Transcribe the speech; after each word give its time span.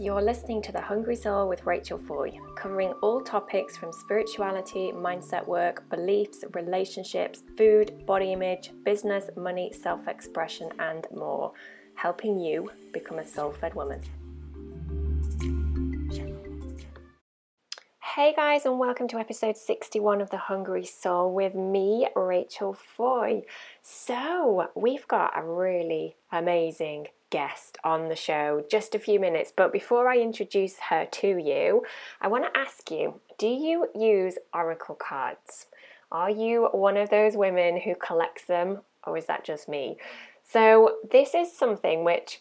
You're 0.00 0.22
listening 0.22 0.62
to 0.62 0.70
The 0.70 0.80
Hungry 0.80 1.16
Soul 1.16 1.48
with 1.48 1.66
Rachel 1.66 1.98
Foy, 1.98 2.30
covering 2.54 2.92
all 3.02 3.20
topics 3.20 3.76
from 3.76 3.92
spirituality, 3.92 4.92
mindset 4.94 5.44
work, 5.44 5.90
beliefs, 5.90 6.44
relationships, 6.54 7.42
food, 7.56 8.06
body 8.06 8.32
image, 8.32 8.70
business, 8.84 9.28
money, 9.36 9.72
self 9.72 10.06
expression, 10.06 10.70
and 10.78 11.04
more, 11.12 11.52
helping 11.96 12.38
you 12.38 12.70
become 12.92 13.18
a 13.18 13.26
soul 13.26 13.50
fed 13.50 13.74
woman. 13.74 14.00
Hey 18.14 18.32
guys, 18.36 18.66
and 18.66 18.78
welcome 18.78 19.08
to 19.08 19.18
episode 19.18 19.56
61 19.56 20.20
of 20.20 20.30
The 20.30 20.36
Hungry 20.36 20.84
Soul 20.84 21.34
with 21.34 21.56
me, 21.56 22.06
Rachel 22.14 22.72
Foy. 22.72 23.42
So, 23.82 24.68
we've 24.76 25.08
got 25.08 25.32
a 25.36 25.42
really 25.42 26.14
amazing 26.30 27.08
guest 27.30 27.78
on 27.84 28.08
the 28.08 28.16
show 28.16 28.64
just 28.70 28.94
a 28.94 28.98
few 28.98 29.20
minutes. 29.20 29.52
But 29.54 29.72
before 29.72 30.08
I 30.08 30.18
introduce 30.18 30.78
her 30.90 31.06
to 31.06 31.28
you, 31.38 31.84
I 32.20 32.28
want 32.28 32.44
to 32.44 32.58
ask 32.58 32.90
you 32.90 33.20
do 33.38 33.46
you 33.46 33.86
use 33.94 34.36
Oracle 34.52 34.96
cards? 34.96 35.66
Are 36.10 36.30
you 36.30 36.68
one 36.72 36.96
of 36.96 37.10
those 37.10 37.36
women 37.36 37.80
who 37.80 37.94
collects 37.94 38.44
them, 38.44 38.80
or 39.06 39.16
is 39.16 39.26
that 39.26 39.44
just 39.44 39.68
me? 39.68 39.98
So, 40.42 40.96
this 41.08 41.34
is 41.34 41.56
something 41.56 42.02
which 42.02 42.40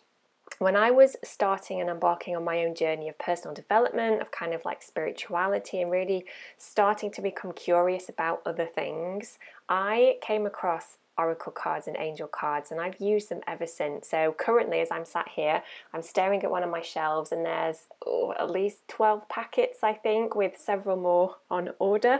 when 0.59 0.75
I 0.75 0.91
was 0.91 1.17
starting 1.23 1.81
and 1.81 1.89
embarking 1.89 2.35
on 2.35 2.43
my 2.43 2.63
own 2.63 2.73
journey 2.73 3.09
of 3.09 3.19
personal 3.19 3.53
development, 3.53 4.21
of 4.21 4.31
kind 4.31 4.53
of 4.53 4.65
like 4.65 4.81
spirituality, 4.81 5.81
and 5.81 5.91
really 5.91 6.25
starting 6.57 7.11
to 7.11 7.21
become 7.21 7.51
curious 7.51 8.09
about 8.09 8.41
other 8.45 8.65
things, 8.65 9.37
I 9.69 10.17
came 10.21 10.45
across 10.45 10.97
oracle 11.17 11.51
cards 11.51 11.87
and 11.87 11.97
angel 11.97 12.27
cards 12.27 12.71
and 12.71 12.79
I've 12.79 12.99
used 12.99 13.29
them 13.29 13.41
ever 13.47 13.65
since. 13.65 14.09
So 14.09 14.35
currently 14.37 14.79
as 14.79 14.91
I'm 14.91 15.05
sat 15.05 15.29
here, 15.29 15.63
I'm 15.93 16.01
staring 16.01 16.43
at 16.43 16.51
one 16.51 16.63
of 16.63 16.69
my 16.69 16.81
shelves 16.81 17.31
and 17.31 17.45
there's 17.45 17.87
oh, 18.05 18.33
at 18.39 18.51
least 18.51 18.87
12 18.87 19.27
packets 19.29 19.79
I 19.83 19.93
think 19.93 20.35
with 20.35 20.57
several 20.57 20.97
more 20.97 21.35
on 21.49 21.69
order. 21.79 22.19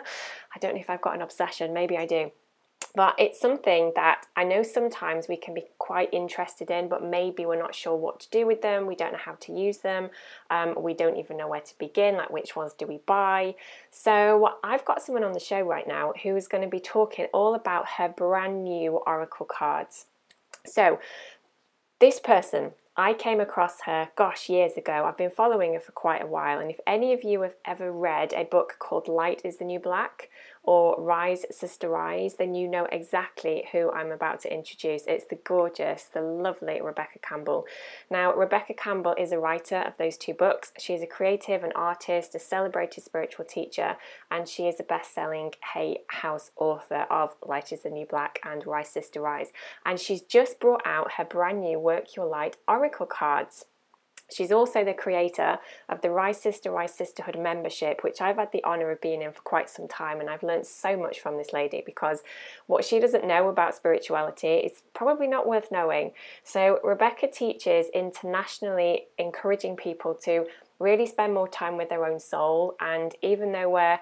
I 0.56 0.60
don't 0.60 0.76
know 0.76 0.82
if 0.82 0.90
I've 0.90 1.02
got 1.02 1.16
an 1.16 1.22
obsession, 1.22 1.74
maybe 1.74 1.98
I 1.98 2.06
do 2.06 2.32
but 2.96 3.16
it's 3.18 3.40
something 3.40 3.92
that 3.96 4.26
I 4.36 4.44
know 4.44 4.64
sometimes 4.64 5.28
we 5.28 5.38
can 5.38 5.54
be 5.54 5.66
quite 5.78 6.14
interested 6.14 6.70
in, 6.70 6.88
but 6.88 7.04
maybe 7.04 7.46
we're 7.46 7.60
not 7.60 7.76
sure 7.76 7.96
what 7.96 8.20
to 8.22 8.30
do 8.30 8.46
with 8.46 8.62
them. 8.62 8.88
We 8.88 8.96
don't 8.96 9.14
know 9.14 9.20
how 9.20 9.36
to 9.42 9.52
use 9.52 9.80
them. 9.80 10.10
Um, 10.50 10.76
we 10.78 10.94
don't 10.94 11.18
even 11.18 11.38
know 11.38 11.48
where 11.48 11.62
to 11.62 11.78
begin. 11.78 12.16
Like, 12.16 12.30
which 12.30 12.56
ones 12.56 12.74
do 12.74 12.86
we 12.88 13.00
buy? 13.06 13.56
So, 13.92 14.56
I've 14.64 14.86
got 14.86 15.02
someone 15.02 15.24
on 15.24 15.34
the 15.34 15.40
show 15.40 15.62
right 15.62 15.88
now 15.88 16.14
who 16.24 16.36
is 16.36 16.48
going 16.48 16.64
to 16.64 16.70
be 16.70 16.80
talking 16.80 17.28
all 17.34 17.56
about 17.56 17.88
her 17.98 18.10
brand 18.10 18.64
new 18.64 18.98
Oracle 19.06 19.46
cards. 19.46 20.06
So, 20.66 21.00
this 22.00 22.20
person, 22.20 22.72
I 23.00 23.14
came 23.14 23.40
across 23.40 23.82
her, 23.82 24.10
gosh, 24.16 24.50
years 24.50 24.76
ago. 24.76 25.06
I've 25.06 25.18
been 25.18 25.30
following 25.30 25.76
her 25.76 25.80
for 25.80 25.92
quite 25.92 26.24
a 26.24 26.28
while. 26.28 26.60
And 26.60 26.72
if 26.72 26.80
any 26.88 27.14
of 27.14 27.24
you 27.24 27.42
have 27.42 27.54
ever 27.64 27.92
read 27.92 28.34
a 28.34 28.44
book 28.44 28.78
called 28.80 29.08
Light 29.08 29.42
is 29.44 29.58
the 29.58 29.66
New 29.66 29.80
Black, 29.80 30.30
or 30.68 31.02
Rise 31.02 31.46
Sister 31.50 31.88
Rise, 31.88 32.36
then 32.36 32.54
you 32.54 32.68
know 32.68 32.88
exactly 32.92 33.70
who 33.72 33.90
I'm 33.92 34.12
about 34.12 34.42
to 34.42 34.54
introduce. 34.54 35.04
It's 35.08 35.24
the 35.24 35.38
gorgeous, 35.38 36.04
the 36.04 36.22
lovely 36.22 36.82
Rebecca 36.82 37.20
Campbell. 37.20 37.66
Now, 38.12 38.34
Rebecca 38.36 38.74
Campbell 38.74 39.16
is 39.18 39.32
a 39.32 39.40
writer 39.40 39.78
of 39.78 39.98
those 39.98 40.18
two 40.18 40.34
books. 40.34 40.74
She 40.78 40.94
is 40.94 41.02
a 41.02 41.08
creative, 41.08 41.64
an 41.64 41.72
artist, 41.74 42.36
a 42.36 42.40
celebrated 42.40 43.06
spiritual 43.06 43.46
teacher, 43.46 43.96
and 44.30 44.48
she 44.50 44.68
is 44.68 44.78
a 44.82 44.84
best 44.84 45.16
selling 45.16 45.54
Hay 45.74 46.00
House 46.08 46.52
author 46.58 47.08
of 47.10 47.36
Light 47.46 47.72
is 47.72 47.84
the 47.84 47.90
New 47.90 48.06
Black 48.06 48.42
and 48.44 48.68
Rise 48.68 48.90
Sister 48.90 49.22
Rise. 49.22 49.54
And 49.86 49.98
she's 49.98 50.22
just 50.22 50.60
brought 50.60 50.86
out 50.86 51.14
her 51.14 51.24
brand 51.24 51.62
new 51.62 51.80
Work 51.80 52.18
Your 52.18 52.26
Light 52.26 52.58
Oracle 52.68 53.06
cards. 53.06 53.64
She's 54.30 54.52
also 54.52 54.84
the 54.84 54.94
creator 54.94 55.58
of 55.88 56.02
the 56.02 56.10
Rise 56.10 56.40
Sister, 56.40 56.70
Rise 56.70 56.94
Sisterhood 56.94 57.40
membership, 57.40 58.04
which 58.04 58.20
I've 58.20 58.36
had 58.36 58.52
the 58.52 58.64
honour 58.66 58.92
of 58.92 59.00
being 59.00 59.22
in 59.22 59.32
for 59.32 59.42
quite 59.42 59.70
some 59.70 59.88
time. 59.88 60.20
And 60.20 60.30
I've 60.30 60.44
learned 60.44 60.66
so 60.66 60.98
much 60.98 61.22
from 61.22 61.38
this 61.38 61.54
lady 61.54 61.82
because 61.86 62.24
what 62.66 62.84
she 62.84 63.00
doesn't 63.00 63.26
know 63.26 63.48
about 63.48 63.76
spirituality 63.76 64.48
is 64.48 64.84
probably 64.94 65.28
not 65.28 65.48
worth 65.48 65.72
knowing. 65.72 66.12
So, 66.44 66.80
Rebecca 66.84 67.28
teaches 67.28 67.88
internationally 67.94 69.08
encouraging 69.18 69.78
people 69.78 70.14
to 70.26 70.46
really 70.80 71.06
spend 71.06 71.34
more 71.34 71.48
time 71.48 71.78
with 71.78 71.90
their 71.90 72.06
own 72.06 72.20
soul. 72.20 72.76
And 72.80 73.16
even 73.22 73.52
though 73.52 73.70
we're 73.70 74.00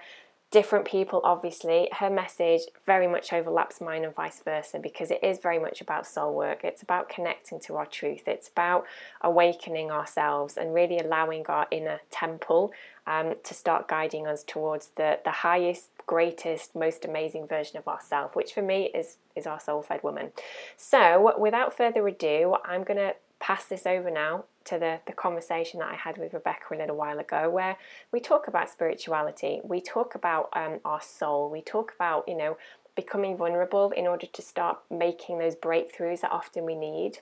different 0.56 0.86
people, 0.86 1.20
obviously, 1.26 1.90
her 2.00 2.10
message 2.10 2.62
very 2.86 3.08
much 3.08 3.34
overlaps 3.34 3.82
mine 3.82 4.06
and 4.06 4.16
vice 4.16 4.40
versa 4.40 4.80
because 4.80 5.12
it 5.12 5.22
is 5.22 5.38
very 5.38 5.60
much 5.60 5.82
about 5.82 6.08
soul 6.08 6.34
work. 6.34 6.64
It's 6.64 6.82
about 6.82 7.10
connecting 7.10 7.60
to 7.66 7.76
our 7.76 7.86
truth. 7.86 8.22
It's 8.26 8.48
about 8.48 8.86
awakening 9.20 9.92
ourselves 9.92 10.56
and 10.56 10.74
really 10.74 10.98
allowing 10.98 11.46
our 11.48 11.68
inner 11.72 12.00
temple 12.10 12.72
um, 13.06 13.34
to 13.44 13.54
start 13.54 13.90
guiding 13.90 14.28
us 14.28 14.46
towards 14.46 14.92
the, 14.96 15.20
the 15.26 15.32
highest, 15.32 15.90
greatest, 16.08 16.74
most 16.74 17.04
amazing 17.04 17.48
version 17.48 17.78
of 17.78 17.86
ourselves, 17.90 18.34
which 18.34 18.54
for 18.54 18.62
me 18.62 18.86
is, 18.96 19.18
is 19.36 19.46
our 19.46 19.60
soul 19.60 19.82
fed 19.82 20.04
woman. 20.04 20.32
So, 20.78 21.34
without 21.38 21.76
further 21.76 22.08
ado, 22.08 22.56
I'm 22.64 22.86
going 22.86 23.00
to 23.00 23.14
pass 23.46 23.66
this 23.66 23.86
over 23.86 24.10
now 24.10 24.44
to 24.64 24.80
the, 24.80 25.00
the 25.06 25.14
conversation 25.14 25.80
that 25.80 25.92
I 25.92 25.96
had 25.96 26.18
with 26.18 26.34
Rebecca 26.34 26.74
a 26.74 26.78
little 26.78 26.96
while 26.96 27.20
ago, 27.20 27.48
where 27.48 27.78
we 28.12 28.20
talk 28.20 28.48
about 28.48 28.72
spirituality, 28.72 29.62
we 29.64 29.82
talk 29.82 30.16
about 30.16 30.50
um, 30.54 30.80
our 30.84 31.00
soul, 31.00 31.52
we 31.52 31.62
talk 31.62 31.94
about, 31.94 32.28
you 32.28 32.36
know, 32.36 32.58
becoming 32.96 33.38
vulnerable 33.38 33.92
in 33.92 34.08
order 34.08 34.26
to 34.26 34.42
start 34.42 34.80
making 34.90 35.38
those 35.38 35.56
breakthroughs 35.56 36.22
that 36.22 36.32
often 36.32 36.66
we 36.66 36.74
need. 36.74 37.20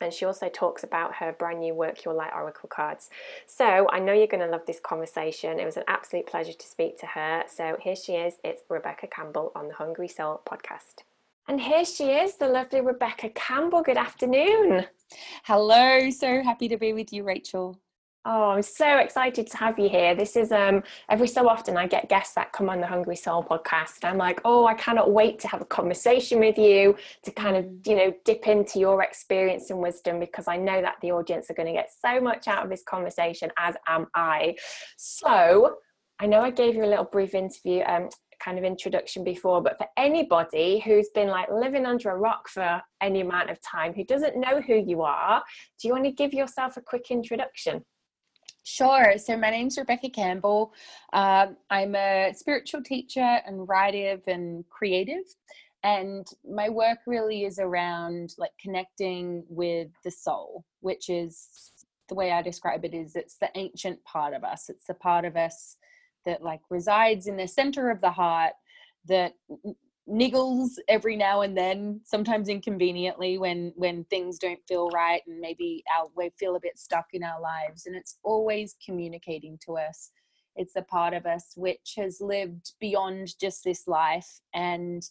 And 0.00 0.14
she 0.14 0.24
also 0.24 0.48
talks 0.48 0.82
about 0.82 1.16
her 1.16 1.30
brand 1.30 1.60
new 1.60 1.74
Work 1.74 2.06
Your 2.06 2.14
Light 2.14 2.32
Oracle 2.34 2.70
cards. 2.70 3.10
So 3.44 3.86
I 3.92 3.98
know 3.98 4.14
you're 4.14 4.26
going 4.28 4.42
to 4.42 4.50
love 4.50 4.64
this 4.66 4.80
conversation. 4.80 5.60
It 5.60 5.66
was 5.66 5.76
an 5.76 5.84
absolute 5.86 6.26
pleasure 6.26 6.54
to 6.54 6.66
speak 6.66 6.98
to 7.00 7.06
her. 7.06 7.44
So 7.54 7.76
here 7.78 7.96
she 7.96 8.14
is. 8.14 8.36
It's 8.42 8.62
Rebecca 8.70 9.08
Campbell 9.08 9.52
on 9.54 9.68
the 9.68 9.74
Hungry 9.74 10.08
Soul 10.08 10.40
podcast. 10.48 11.04
And 11.46 11.60
here 11.60 11.84
she 11.84 12.04
is, 12.04 12.36
the 12.36 12.48
lovely 12.48 12.80
Rebecca 12.80 13.28
Campbell. 13.28 13.82
Good 13.82 13.98
afternoon. 13.98 14.86
Hello, 15.44 16.10
so 16.10 16.42
happy 16.42 16.68
to 16.68 16.76
be 16.76 16.92
with 16.92 17.12
you, 17.12 17.24
Rachel. 17.24 17.80
Oh, 18.26 18.50
I'm 18.50 18.62
so 18.62 18.98
excited 18.98 19.46
to 19.46 19.56
have 19.56 19.78
you 19.78 19.88
here. 19.88 20.14
This 20.14 20.36
is 20.36 20.52
um 20.52 20.82
every 21.08 21.26
so 21.26 21.48
often 21.48 21.78
I 21.78 21.86
get 21.86 22.10
guests 22.10 22.34
that 22.34 22.52
come 22.52 22.68
on 22.68 22.80
the 22.80 22.86
Hungry 22.86 23.16
Soul 23.16 23.42
podcast. 23.42 24.04
I'm 24.04 24.18
like, 24.18 24.42
oh, 24.44 24.66
I 24.66 24.74
cannot 24.74 25.10
wait 25.10 25.38
to 25.40 25.48
have 25.48 25.62
a 25.62 25.64
conversation 25.64 26.38
with 26.38 26.58
you 26.58 26.96
to 27.24 27.30
kind 27.30 27.56
of, 27.56 27.66
you 27.86 27.96
know, 27.96 28.12
dip 28.26 28.46
into 28.46 28.78
your 28.78 29.02
experience 29.02 29.70
and 29.70 29.80
wisdom 29.80 30.20
because 30.20 30.48
I 30.48 30.58
know 30.58 30.82
that 30.82 30.96
the 31.00 31.12
audience 31.12 31.50
are 31.50 31.54
going 31.54 31.68
to 31.68 31.72
get 31.72 31.88
so 31.98 32.20
much 32.20 32.46
out 32.46 32.62
of 32.62 32.68
this 32.68 32.82
conversation, 32.82 33.50
as 33.58 33.74
am 33.88 34.06
I. 34.14 34.56
So 34.98 35.76
I 36.18 36.26
know 36.26 36.42
I 36.42 36.50
gave 36.50 36.74
you 36.74 36.84
a 36.84 36.92
little 36.92 37.06
brief 37.06 37.34
interview, 37.34 37.82
um, 37.84 38.10
kind 38.42 38.58
of 38.58 38.64
introduction 38.64 39.22
before, 39.24 39.62
but 39.62 39.78
for 39.78 39.86
anybody 39.96 40.80
who's 40.80 41.08
been 41.14 41.28
like 41.28 41.50
living 41.50 41.86
under 41.86 42.10
a 42.10 42.16
rock 42.16 42.48
for 42.48 42.80
any 43.00 43.20
amount 43.20 43.50
of 43.50 43.60
time, 43.60 43.92
who 43.94 44.04
doesn't 44.04 44.38
know 44.38 44.60
who 44.60 44.74
you 44.74 45.02
are, 45.02 45.42
do 45.80 45.88
you 45.88 45.94
want 45.94 46.04
to 46.04 46.12
give 46.12 46.32
yourself 46.32 46.76
a 46.76 46.80
quick 46.80 47.10
introduction? 47.10 47.84
Sure. 48.64 49.14
So 49.16 49.36
my 49.36 49.50
name's 49.50 49.78
Rebecca 49.78 50.10
Campbell. 50.10 50.72
Um, 51.12 51.56
I'm 51.70 51.94
a 51.94 52.32
spiritual 52.34 52.82
teacher 52.82 53.40
and 53.46 53.68
writer 53.68 54.18
and 54.26 54.64
creative. 54.68 55.24
And 55.82 56.26
my 56.48 56.68
work 56.68 56.98
really 57.06 57.44
is 57.44 57.58
around 57.58 58.34
like 58.36 58.52
connecting 58.60 59.44
with 59.48 59.88
the 60.04 60.10
soul, 60.10 60.64
which 60.80 61.08
is 61.08 61.72
the 62.08 62.14
way 62.14 62.32
I 62.32 62.42
describe 62.42 62.84
it 62.84 62.92
is 62.92 63.16
it's 63.16 63.38
the 63.38 63.48
ancient 63.54 64.04
part 64.04 64.34
of 64.34 64.44
us. 64.44 64.68
It's 64.68 64.86
the 64.86 64.94
part 64.94 65.24
of 65.24 65.36
us 65.36 65.76
that 66.26 66.42
like 66.42 66.60
resides 66.70 67.26
in 67.26 67.36
the 67.36 67.48
center 67.48 67.90
of 67.90 68.00
the 68.00 68.10
heart 68.10 68.52
that 69.06 69.34
niggles 70.08 70.70
every 70.88 71.16
now 71.16 71.42
and 71.42 71.56
then 71.56 72.00
sometimes 72.04 72.48
inconveniently 72.48 73.38
when 73.38 73.72
when 73.76 74.04
things 74.04 74.38
don't 74.38 74.58
feel 74.66 74.88
right 74.90 75.22
and 75.26 75.40
maybe 75.40 75.84
our 75.96 76.08
we 76.16 76.30
feel 76.38 76.56
a 76.56 76.60
bit 76.60 76.78
stuck 76.78 77.06
in 77.12 77.22
our 77.22 77.40
lives 77.40 77.86
and 77.86 77.94
it's 77.94 78.18
always 78.22 78.76
communicating 78.84 79.58
to 79.64 79.76
us. 79.76 80.10
It's 80.56 80.74
a 80.74 80.82
part 80.82 81.14
of 81.14 81.26
us 81.26 81.52
which 81.56 81.94
has 81.96 82.20
lived 82.20 82.72
beyond 82.80 83.38
just 83.38 83.62
this 83.62 83.86
life 83.86 84.40
and 84.52 85.02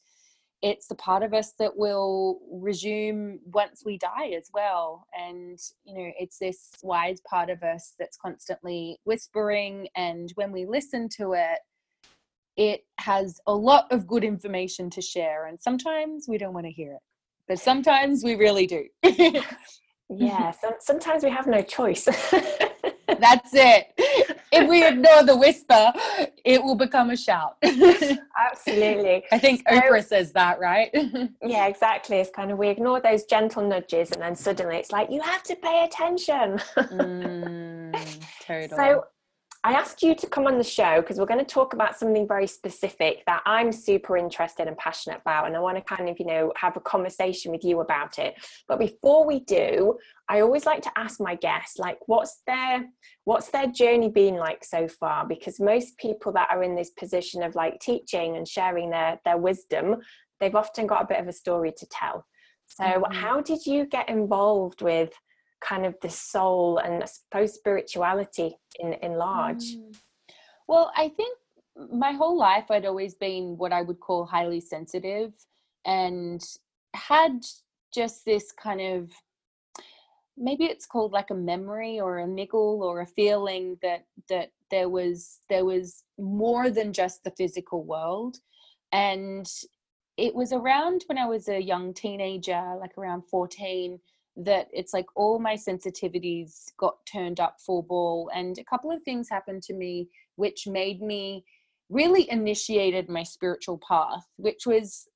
it's 0.61 0.87
the 0.87 0.95
part 0.95 1.23
of 1.23 1.33
us 1.33 1.53
that 1.59 1.77
will 1.77 2.39
resume 2.51 3.39
once 3.45 3.83
we 3.85 3.97
die 3.97 4.33
as 4.37 4.49
well. 4.53 5.07
And 5.17 5.59
you 5.85 5.93
know 5.93 6.11
it's 6.19 6.37
this 6.37 6.71
wise 6.83 7.21
part 7.29 7.49
of 7.49 7.63
us 7.63 7.93
that's 7.99 8.17
constantly 8.17 8.99
whispering 9.05 9.87
and 9.95 10.31
when 10.35 10.51
we 10.51 10.65
listen 10.65 11.09
to 11.17 11.33
it 11.33 11.59
it 12.57 12.81
has 12.99 13.39
a 13.47 13.53
lot 13.53 13.89
of 13.89 14.05
good 14.05 14.23
information 14.23 14.89
to 14.89 15.01
share. 15.01 15.45
And 15.45 15.59
sometimes 15.59 16.25
we 16.27 16.37
don't 16.37 16.53
want 16.53 16.65
to 16.65 16.71
hear 16.71 16.93
it 16.93 17.01
but 17.47 17.59
sometimes 17.59 18.23
we 18.23 18.35
really 18.35 18.67
do. 18.67 18.85
Yeah 20.11 20.51
so, 20.51 20.73
sometimes 20.79 21.23
we 21.23 21.29
have 21.29 21.45
no 21.45 21.61
choice 21.61 22.07
that's 23.19 23.51
it 23.53 23.93
if 24.51 24.69
we 24.69 24.85
ignore 24.85 25.23
the 25.23 25.35
whisper, 25.35 25.91
it 26.43 26.63
will 26.63 26.75
become 26.75 27.09
a 27.09 27.17
shout. 27.17 27.57
Absolutely. 27.63 29.23
I 29.31 29.39
think 29.39 29.67
so, 29.67 29.75
Oprah 29.75 30.03
says 30.03 30.31
that, 30.33 30.59
right? 30.59 30.89
yeah, 31.43 31.67
exactly. 31.67 32.17
It's 32.17 32.29
kind 32.31 32.51
of 32.51 32.57
we 32.57 32.69
ignore 32.69 33.01
those 33.01 33.23
gentle 33.23 33.67
nudges 33.67 34.11
and 34.11 34.21
then 34.21 34.35
suddenly 34.35 34.77
it's 34.77 34.91
like, 34.91 35.11
you 35.11 35.21
have 35.21 35.43
to 35.43 35.55
pay 35.55 35.83
attention. 35.83 36.57
mm. 36.77 38.23
totally. 38.41 38.69
So 38.69 39.05
I 39.61 39.73
asked 39.73 40.01
you 40.01 40.15
to 40.15 40.27
come 40.27 40.47
on 40.47 40.57
the 40.57 40.63
show 40.63 41.01
because 41.01 41.17
we're 41.17 41.25
going 41.25 41.45
to 41.45 41.53
talk 41.53 41.73
about 41.73 41.97
something 41.97 42.25
very 42.25 42.47
specific 42.47 43.23
that 43.27 43.41
I'm 43.45 43.73
super 43.73 44.15
interested 44.15 44.67
and 44.67 44.77
passionate 44.77 45.19
about. 45.19 45.47
And 45.47 45.55
I 45.55 45.59
want 45.59 45.75
to 45.75 45.83
kind 45.83 46.09
of, 46.09 46.17
you 46.17 46.25
know, 46.25 46.53
have 46.55 46.77
a 46.77 46.81
conversation 46.81 47.51
with 47.51 47.65
you 47.65 47.81
about 47.81 48.19
it. 48.19 48.35
But 48.69 48.79
before 48.79 49.27
we 49.27 49.41
do, 49.41 49.97
I 50.29 50.39
always 50.39 50.65
like 50.65 50.81
to 50.83 50.91
ask 50.97 51.19
my 51.19 51.35
guests, 51.35 51.77
like, 51.77 51.97
what's 52.05 52.41
their 52.47 52.85
what's 53.25 53.49
their 53.49 53.67
journey 53.67 54.07
been 54.09 54.35
like 54.35 54.63
so 54.63 54.87
far? 54.87 55.27
Because 55.27 55.59
most 55.59 55.97
people 55.97 56.31
that 56.33 56.47
are 56.49 56.63
in 56.63 56.75
this 56.75 56.91
position 56.91 57.43
of 57.43 57.53
like 57.55 57.81
teaching 57.81 58.37
and 58.37 58.47
sharing 58.47 58.89
their 58.91 59.19
their 59.25 59.37
wisdom, 59.37 59.97
they've 60.39 60.55
often 60.55 60.87
got 60.87 61.03
a 61.03 61.07
bit 61.07 61.19
of 61.19 61.27
a 61.27 61.33
story 61.33 61.73
to 61.75 61.85
tell. 61.87 62.25
So 62.67 62.85
mm-hmm. 62.85 63.13
how 63.13 63.41
did 63.41 63.65
you 63.65 63.87
get 63.87 64.07
involved 64.07 64.81
with 64.81 65.11
kind 65.61 65.85
of 65.85 65.95
the 66.01 66.09
soul 66.09 66.77
and 66.77 67.03
I 67.03 67.05
suppose 67.05 67.53
spirituality 67.53 68.57
in, 68.79 68.93
in 68.93 69.13
large? 69.13 69.75
Mm. 69.75 69.95
Well, 70.67 70.91
I 70.95 71.09
think 71.09 71.37
my 71.91 72.11
whole 72.11 72.37
life 72.37 72.69
I'd 72.69 72.85
always 72.85 73.15
been 73.15 73.57
what 73.57 73.73
I 73.73 73.81
would 73.81 73.99
call 73.99 74.25
highly 74.25 74.59
sensitive 74.59 75.33
and 75.85 76.43
had 76.93 77.45
just 77.93 78.25
this 78.25 78.51
kind 78.51 78.81
of 78.81 79.11
maybe 80.37 80.65
it's 80.65 80.85
called 80.85 81.11
like 81.11 81.29
a 81.29 81.35
memory 81.35 81.99
or 81.99 82.19
a 82.19 82.27
niggle 82.27 82.81
or 82.81 83.01
a 83.01 83.05
feeling 83.05 83.77
that 83.81 84.05
that 84.29 84.51
there 84.71 84.89
was 84.89 85.41
there 85.49 85.65
was 85.65 86.03
more 86.17 86.69
than 86.69 86.93
just 86.93 87.23
the 87.23 87.31
physical 87.31 87.83
world 87.83 88.37
and 88.91 89.51
it 90.17 90.33
was 90.33 90.53
around 90.53 91.03
when 91.07 91.17
i 91.17 91.25
was 91.25 91.49
a 91.49 91.61
young 91.61 91.93
teenager 91.93 92.75
like 92.79 92.97
around 92.97 93.21
14 93.29 93.99
that 94.35 94.67
it's 94.71 94.93
like 94.93 95.05
all 95.15 95.39
my 95.39 95.55
sensitivities 95.55 96.71
got 96.77 96.95
turned 97.05 97.39
up 97.39 97.57
full 97.59 97.83
ball 97.83 98.29
and 98.33 98.57
a 98.57 98.63
couple 98.63 98.91
of 98.91 99.01
things 99.03 99.29
happened 99.29 99.63
to 99.63 99.73
me 99.73 100.07
which 100.35 100.67
made 100.67 101.01
me 101.01 101.43
really 101.89 102.29
initiated 102.29 103.09
my 103.09 103.23
spiritual 103.23 103.79
path 103.85 104.25
which 104.37 104.65
was 104.65 105.07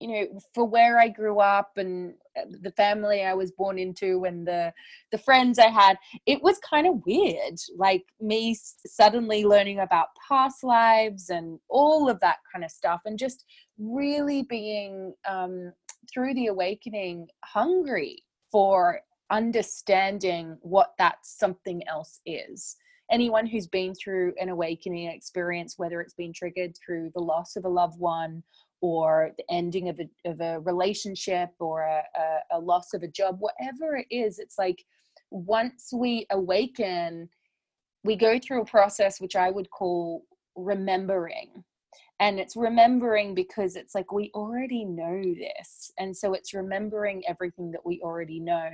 you 0.00 0.08
know 0.08 0.40
for 0.54 0.64
where 0.64 0.98
i 0.98 1.08
grew 1.08 1.40
up 1.40 1.72
and 1.76 2.14
uh, 2.38 2.44
the 2.62 2.72
family 2.72 3.22
i 3.22 3.34
was 3.34 3.52
born 3.52 3.78
into 3.78 4.24
and 4.24 4.46
the 4.46 4.72
the 5.12 5.18
friends 5.18 5.58
i 5.58 5.68
had 5.68 5.96
it 6.26 6.42
was 6.42 6.58
kind 6.58 6.86
of 6.86 7.02
weird 7.04 7.58
like 7.76 8.04
me 8.20 8.56
suddenly 8.86 9.44
learning 9.44 9.80
about 9.80 10.08
past 10.28 10.64
lives 10.64 11.28
and 11.28 11.58
all 11.68 12.08
of 12.08 12.18
that 12.20 12.38
kind 12.50 12.64
of 12.64 12.70
stuff 12.70 13.00
and 13.04 13.18
just 13.18 13.44
really 13.78 14.42
being 14.42 15.12
um 15.28 15.72
through 16.12 16.34
the 16.34 16.46
awakening 16.46 17.28
hungry 17.44 18.22
for 18.50 19.00
understanding 19.30 20.58
what 20.60 20.92
that 20.98 21.16
something 21.22 21.86
else 21.88 22.20
is. 22.26 22.76
Anyone 23.10 23.46
who's 23.46 23.66
been 23.66 23.94
through 23.94 24.34
an 24.40 24.48
awakening 24.48 25.08
experience, 25.08 25.74
whether 25.76 26.00
it's 26.00 26.14
been 26.14 26.32
triggered 26.32 26.76
through 26.76 27.10
the 27.14 27.22
loss 27.22 27.56
of 27.56 27.64
a 27.64 27.68
loved 27.68 27.98
one 27.98 28.42
or 28.80 29.32
the 29.36 29.44
ending 29.50 29.88
of 29.88 30.00
a, 30.00 30.30
of 30.30 30.40
a 30.40 30.60
relationship 30.60 31.50
or 31.58 31.82
a, 31.82 32.02
a, 32.18 32.58
a 32.58 32.58
loss 32.58 32.94
of 32.94 33.02
a 33.02 33.08
job, 33.08 33.38
whatever 33.40 33.96
it 33.96 34.06
is, 34.10 34.38
it's 34.38 34.58
like 34.58 34.84
once 35.30 35.90
we 35.92 36.26
awaken, 36.30 37.28
we 38.04 38.16
go 38.16 38.38
through 38.38 38.62
a 38.62 38.66
process 38.66 39.20
which 39.20 39.36
I 39.36 39.50
would 39.50 39.70
call 39.70 40.24
remembering 40.56 41.64
and 42.20 42.38
it's 42.38 42.54
remembering 42.54 43.34
because 43.34 43.74
it's 43.74 43.94
like 43.94 44.12
we 44.12 44.30
already 44.34 44.84
know 44.84 45.22
this 45.22 45.90
and 45.98 46.16
so 46.16 46.34
it's 46.34 46.54
remembering 46.54 47.22
everything 47.26 47.72
that 47.72 47.84
we 47.84 48.00
already 48.02 48.38
know 48.38 48.68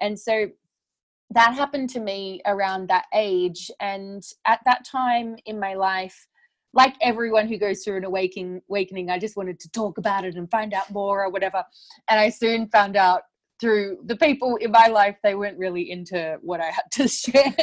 and 0.00 0.18
so 0.18 0.48
that 1.30 1.54
happened 1.54 1.90
to 1.90 2.00
me 2.00 2.40
around 2.46 2.88
that 2.88 3.06
age 3.12 3.70
and 3.80 4.22
at 4.46 4.60
that 4.64 4.86
time 4.86 5.36
in 5.44 5.58
my 5.58 5.74
life 5.74 6.26
like 6.72 6.94
everyone 7.00 7.48
who 7.48 7.58
goes 7.58 7.82
through 7.82 7.96
an 7.96 8.04
awakening 8.04 8.62
awakening 8.70 9.10
i 9.10 9.18
just 9.18 9.36
wanted 9.36 9.58
to 9.58 9.68
talk 9.70 9.98
about 9.98 10.24
it 10.24 10.36
and 10.36 10.50
find 10.50 10.72
out 10.72 10.90
more 10.90 11.24
or 11.24 11.30
whatever 11.30 11.62
and 12.08 12.20
i 12.20 12.30
soon 12.30 12.68
found 12.68 12.96
out 12.96 13.22
through 13.60 13.98
the 14.04 14.16
people 14.16 14.56
in 14.56 14.70
my 14.70 14.86
life 14.86 15.16
they 15.22 15.34
weren't 15.34 15.58
really 15.58 15.90
into 15.90 16.36
what 16.42 16.60
i 16.60 16.66
had 16.66 16.84
to 16.92 17.08
share. 17.22 17.54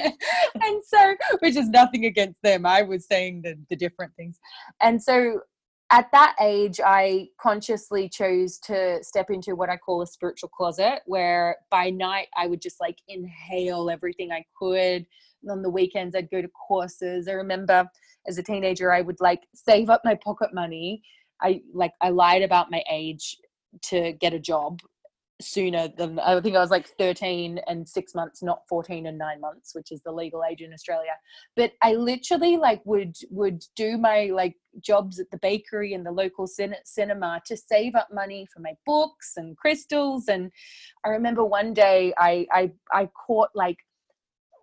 And 0.55 0.83
so 0.85 1.15
which 1.39 1.55
is 1.55 1.69
nothing 1.69 2.05
against 2.05 2.41
them 2.41 2.65
i 2.65 2.81
was 2.81 3.05
saying 3.05 3.41
the, 3.43 3.57
the 3.69 3.75
different 3.75 4.15
things. 4.15 4.39
And 4.81 5.01
so 5.01 5.41
at 5.91 6.07
that 6.11 6.35
age 6.41 6.79
i 6.83 7.27
consciously 7.39 8.09
chose 8.09 8.57
to 8.59 9.03
step 9.03 9.29
into 9.29 9.55
what 9.55 9.69
i 9.69 9.77
call 9.77 10.01
a 10.01 10.07
spiritual 10.07 10.49
closet 10.49 11.01
where 11.05 11.57
by 11.69 11.89
night 11.89 12.27
i 12.35 12.47
would 12.47 12.61
just 12.61 12.79
like 12.79 12.97
inhale 13.07 13.89
everything 13.89 14.31
i 14.31 14.43
could. 14.57 15.05
And 15.41 15.51
on 15.51 15.61
the 15.61 15.69
weekends 15.69 16.15
i'd 16.15 16.31
go 16.31 16.41
to 16.41 16.49
courses. 16.67 17.27
I 17.27 17.33
remember 17.33 17.87
as 18.27 18.37
a 18.37 18.43
teenager 18.43 18.91
i 18.91 19.01
would 19.01 19.19
like 19.19 19.41
save 19.53 19.89
up 19.89 20.01
my 20.03 20.15
pocket 20.15 20.53
money. 20.53 21.03
I 21.41 21.61
like 21.73 21.91
i 22.01 22.09
lied 22.09 22.41
about 22.41 22.71
my 22.71 22.83
age 22.89 23.37
to 23.81 24.13
get 24.13 24.33
a 24.33 24.39
job 24.39 24.79
sooner 25.41 25.87
than 25.87 26.19
I 26.19 26.39
think 26.41 26.55
I 26.55 26.59
was 26.59 26.71
like 26.71 26.87
13 26.97 27.59
and 27.67 27.87
six 27.87 28.15
months, 28.15 28.43
not 28.43 28.61
14 28.69 29.07
and 29.07 29.17
nine 29.17 29.41
months, 29.41 29.73
which 29.73 29.91
is 29.91 30.01
the 30.01 30.11
legal 30.11 30.43
age 30.43 30.61
in 30.61 30.73
Australia. 30.73 31.13
But 31.55 31.73
I 31.81 31.93
literally 31.93 32.57
like 32.57 32.81
would 32.85 33.15
would 33.29 33.63
do 33.75 33.97
my 33.97 34.29
like 34.33 34.55
jobs 34.79 35.19
at 35.19 35.29
the 35.31 35.37
bakery 35.37 35.93
and 35.93 36.05
the 36.05 36.11
local 36.11 36.47
cin- 36.47 36.75
cinema 36.85 37.41
to 37.45 37.57
save 37.57 37.95
up 37.95 38.09
money 38.11 38.47
for 38.53 38.61
my 38.61 38.73
books 38.85 39.33
and 39.37 39.57
crystals. 39.57 40.27
And 40.27 40.51
I 41.05 41.09
remember 41.09 41.43
one 41.43 41.73
day 41.73 42.13
I 42.17 42.47
I 42.51 42.71
I 42.91 43.09
caught 43.27 43.49
like 43.55 43.77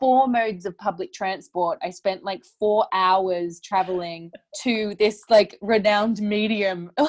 four 0.00 0.26
modes 0.26 0.64
of 0.64 0.76
public 0.79 1.12
transport. 1.12 1.79
I 1.82 1.91
spent 1.91 2.25
like 2.25 2.43
four 2.58 2.87
hours 2.93 3.61
traveling 3.62 4.32
to 4.62 4.94
this 4.99 5.23
like 5.29 5.58
renowned 5.61 6.20
medium 6.20 6.91
um, 6.99 7.08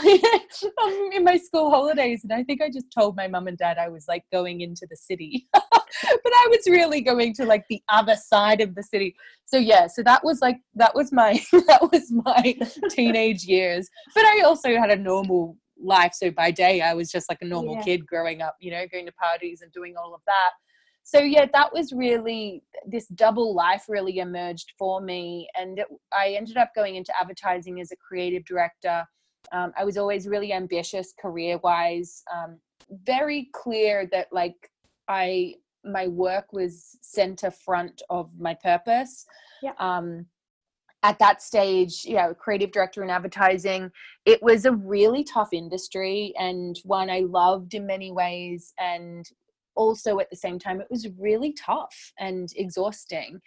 in 1.13 1.23
my 1.23 1.38
school 1.38 1.71
holidays. 1.71 2.23
And 2.23 2.33
I 2.33 2.43
think 2.43 2.61
I 2.61 2.69
just 2.69 2.91
told 2.93 3.15
my 3.15 3.27
mum 3.27 3.47
and 3.47 3.57
dad 3.57 3.77
I 3.77 3.88
was 3.88 4.05
like 4.09 4.25
going 4.31 4.59
into 4.59 4.85
the 4.89 4.97
city, 4.97 5.47
but 5.53 5.63
I 6.03 6.47
was 6.49 6.67
really 6.67 6.99
going 6.99 7.33
to 7.35 7.45
like 7.45 7.63
the 7.69 7.81
other 7.89 8.17
side 8.17 8.59
of 8.59 8.75
the 8.75 8.83
city. 8.83 9.15
So 9.45 9.57
yeah, 9.57 9.87
so 9.87 10.03
that 10.03 10.23
was 10.23 10.41
like, 10.41 10.57
that 10.75 10.94
was 10.94 11.13
my, 11.13 11.41
that 11.51 11.89
was 11.91 12.11
my 12.11 12.55
teenage 12.89 13.45
years. 13.45 13.89
But 14.13 14.25
I 14.25 14.41
also 14.41 14.75
had 14.75 14.91
a 14.91 14.97
normal 14.97 15.57
life. 15.81 16.13
So 16.13 16.29
by 16.29 16.51
day, 16.51 16.81
I 16.81 16.94
was 16.94 17.09
just 17.09 17.29
like 17.29 17.39
a 17.41 17.45
normal 17.45 17.75
yeah. 17.75 17.83
kid 17.83 18.05
growing 18.05 18.41
up, 18.41 18.57
you 18.59 18.69
know, 18.69 18.85
going 18.91 19.05
to 19.05 19.13
parties 19.13 19.61
and 19.61 19.71
doing 19.71 19.95
all 19.97 20.13
of 20.13 20.21
that 20.27 20.51
so 21.03 21.19
yeah 21.19 21.45
that 21.53 21.71
was 21.74 21.92
really 21.94 22.63
this 22.86 23.07
double 23.07 23.53
life 23.53 23.86
really 23.88 24.19
emerged 24.19 24.74
for 24.77 25.01
me 25.01 25.47
and 25.59 25.80
it, 25.80 25.87
i 26.18 26.30
ended 26.30 26.57
up 26.57 26.71
going 26.75 26.95
into 26.95 27.14
advertising 27.19 27.80
as 27.81 27.92
a 27.92 27.95
creative 27.95 28.45
director 28.45 29.06
um, 29.52 29.71
i 29.78 29.83
was 29.83 29.97
always 29.97 30.28
really 30.28 30.54
ambitious 30.54 31.14
career 31.19 31.59
wise 31.64 32.23
um, 32.33 32.57
very 33.04 33.49
clear 33.54 34.07
that 34.11 34.28
like 34.31 34.71
i 35.07 35.54
my 35.83 36.07
work 36.07 36.54
was 36.54 36.97
center 37.02 37.49
front 37.49 38.02
of 38.09 38.30
my 38.40 38.54
purpose 38.54 39.25
yeah. 39.64 39.71
um, 39.80 40.25
at 41.04 41.18
that 41.19 41.42
stage, 41.42 42.06
you 42.06 42.16
know, 42.16 42.33
creative 42.33 42.71
director 42.71 43.04
in 43.04 43.09
advertising, 43.09 43.92
it 44.25 44.42
was 44.44 44.66
a 44.66 44.71
really 44.71 45.23
tough 45.23 45.52
industry 45.52 46.33
and 46.37 46.80
one 46.83 47.09
I 47.09 47.21
loved 47.21 47.73
in 47.73 47.87
many 47.87 48.11
ways 48.11 48.73
and 48.80 49.28
also 49.75 50.19
at 50.19 50.30
the 50.30 50.35
same 50.35 50.59
time 50.59 50.81
it 50.81 50.87
was 50.90 51.07
really 51.18 51.54
tough 51.54 52.13
and 52.19 52.49
exhausting. 52.56 53.40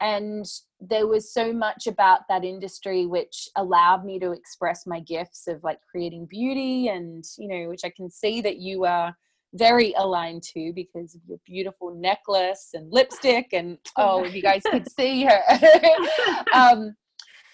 And 0.00 0.44
there 0.80 1.06
was 1.06 1.32
so 1.32 1.52
much 1.52 1.86
about 1.86 2.20
that 2.28 2.44
industry 2.44 3.06
which 3.06 3.48
allowed 3.56 4.04
me 4.04 4.18
to 4.18 4.32
express 4.32 4.86
my 4.86 5.00
gifts 5.00 5.46
of 5.46 5.62
like 5.62 5.78
creating 5.90 6.26
beauty 6.26 6.88
and 6.88 7.24
you 7.38 7.48
know 7.48 7.68
which 7.68 7.84
i 7.84 7.92
can 7.96 8.10
see 8.10 8.40
that 8.42 8.58
you 8.58 8.84
are 8.84 9.14
very 9.54 9.94
aligned 9.96 10.42
to 10.42 10.72
because 10.74 11.14
of 11.14 11.20
your 11.26 11.38
beautiful 11.46 11.94
necklace 11.94 12.70
and 12.74 12.92
lipstick 12.92 13.48
and 13.52 13.78
oh 13.96 14.24
if 14.24 14.34
you 14.34 14.42
guys 14.42 14.62
could 14.70 14.90
see 14.98 15.24
her. 15.24 15.40
Um, 16.52 16.94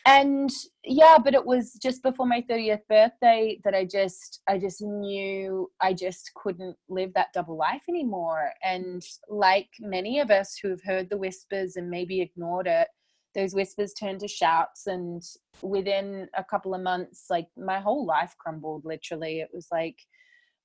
and 0.06 0.50
yeah 0.84 1.18
but 1.22 1.34
it 1.34 1.44
was 1.44 1.74
just 1.82 2.02
before 2.02 2.26
my 2.26 2.42
30th 2.50 2.80
birthday 2.88 3.60
that 3.64 3.74
i 3.74 3.84
just 3.84 4.40
i 4.48 4.56
just 4.56 4.80
knew 4.80 5.70
i 5.80 5.92
just 5.92 6.30
couldn't 6.34 6.76
live 6.88 7.12
that 7.14 7.32
double 7.34 7.56
life 7.56 7.82
anymore. 7.88 8.50
And 8.64 9.02
like 9.28 9.68
many 9.78 10.20
of 10.20 10.30
us 10.30 10.58
who 10.60 10.70
have 10.70 10.82
heard 10.84 11.10
the 11.10 11.16
whispers 11.16 11.76
and 11.76 11.90
maybe 11.90 12.20
ignored 12.20 12.66
it 12.66 12.88
those 13.34 13.54
whispers 13.54 13.94
turned 13.94 14.20
to 14.20 14.28
shouts. 14.28 14.86
And 14.86 15.22
within 15.62 16.28
a 16.36 16.44
couple 16.44 16.74
of 16.74 16.80
months 16.80 17.26
like 17.30 17.48
my 17.56 17.78
whole 17.78 18.06
life 18.06 18.34
crumbled 18.38 18.84
literally. 18.84 19.40
It 19.40 19.50
was 19.52 19.68
like 19.70 19.96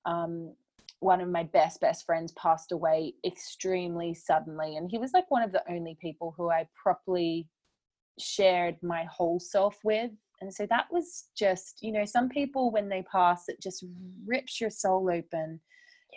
um, 0.05 0.53
one 0.99 1.21
of 1.21 1.29
my 1.29 1.43
best 1.43 1.81
best 1.81 2.05
friends 2.05 2.33
passed 2.33 2.71
away 2.71 3.13
extremely 3.25 4.13
suddenly. 4.13 4.77
And 4.77 4.89
he 4.89 4.97
was 4.97 5.11
like 5.13 5.29
one 5.29 5.43
of 5.43 5.51
the 5.51 5.63
only 5.69 5.97
people 6.01 6.33
who 6.37 6.49
i 6.49 6.67
properly 6.81 7.49
shared 8.19 8.75
my 8.81 9.05
whole 9.05 9.39
self 9.39 9.77
with. 9.83 10.11
And 10.41 10.53
so 10.53 10.67
that 10.69 10.85
was 10.91 11.25
just 11.37 11.79
you 11.81 11.91
know 11.91 12.05
some 12.05 12.29
people 12.29 12.71
when 12.71 12.89
they 12.89 13.03
pass 13.03 13.45
it 13.47 13.61
just 13.61 13.85
rips 14.25 14.59
your 14.59 14.69
soul 14.69 15.09
open. 15.11 15.59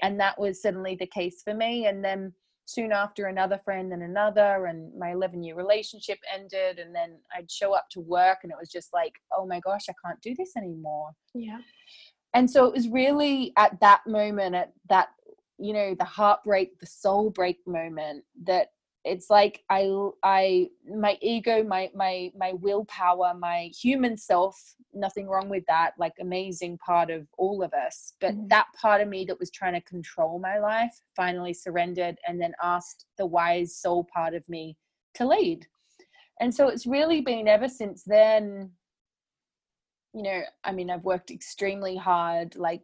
And 0.03 0.19
that 0.21 0.39
was 0.39 0.63
suddenly 0.63 0.97
the 0.99 1.07
case 1.07 1.43
for 1.43 1.55
me. 1.55 1.87
And 1.87 2.05
then 2.05 2.33
soon 2.67 2.93
after 2.93 3.27
another 3.27 3.59
friend 3.65 3.93
and 3.93 4.03
another 4.03 4.67
and 4.67 4.93
my 4.97 5.13
11 5.13 5.43
year 5.43 5.55
relationship 5.55 6.19
ended. 6.33 6.79
And 6.79 6.95
then 6.95 7.19
i'd 7.37 7.51
show 7.51 7.73
up 7.73 7.87
to 7.93 8.01
work 8.01 8.39
and 8.43 8.53
it 8.53 8.59
was 8.61 8.71
just 8.71 8.93
like 8.93 9.15
oh 9.37 9.47
my 9.47 9.61
gosh 9.61 9.87
i 9.89 9.95
can't 10.05 10.21
do 10.21 10.35
this 10.37 10.57
anymore. 10.57 11.11
Yeah. 11.35 11.59
And 12.35 12.51
so 12.51 12.67
it 12.67 12.75
was 12.75 12.89
really 12.89 13.53
at 13.57 13.81
that 13.81 14.03
moment 14.07 14.55
at 14.55 14.73
that 14.89 15.09
you 15.59 15.73
know 15.73 15.95
the 15.99 16.05
heartbreak 16.05 16.79
the 16.79 16.87
soul 16.87 17.31
break 17.31 17.59
moment 17.67 18.25
that 18.45 18.69
it's 19.05 19.31
like 19.31 19.63
i 19.71 19.91
i 20.23 20.69
my 20.97 21.17
ego 21.23 21.63
my 21.63 21.91
my 21.95 22.31
my 22.37 22.53
willpower 22.55 23.33
my 23.39 23.71
human 23.81 24.17
self 24.17 24.75
nothing 24.95 25.29
wrong 25.29 25.49
with 25.49 25.65
that 25.67 25.93
like 25.99 26.15
amazing 26.21 26.79
part 26.79 27.11
of 27.11 27.27
all 27.37 27.63
of 27.63 27.73
us. 27.73 28.15
But 28.21 28.35
mm. 28.35 28.49
that 28.49 28.67
part 28.81 29.01
of 29.01 29.09
me 29.09 29.25
that 29.27 29.39
was 29.39 29.51
trying 29.51 29.75
to 29.75 29.81
control 29.83 30.39
my 30.39 30.59
life 30.59 31.01
finally 31.15 31.55
surrendered 31.55 32.19
and 32.27 32.41
then 32.41 32.53
asked 32.63 33.07
the 33.17 33.27
wise 33.27 33.77
soul 33.77 34.07
part 34.13 34.35
of 34.35 34.49
me 34.49 34.77
to 35.15 35.27
lead. 35.27 35.67
And 36.41 36.55
so 36.55 36.69
it's 36.69 36.87
really 36.87 37.21
been 37.21 37.49
ever 37.49 37.69
since 37.69 38.03
then 38.05 38.71
you 40.15 40.23
know 40.23 40.41
i 40.65 40.73
mean 40.73 40.91
i've 40.91 41.05
worked 41.05 41.31
extremely 41.31 41.95
hard 41.95 42.57
like 42.57 42.81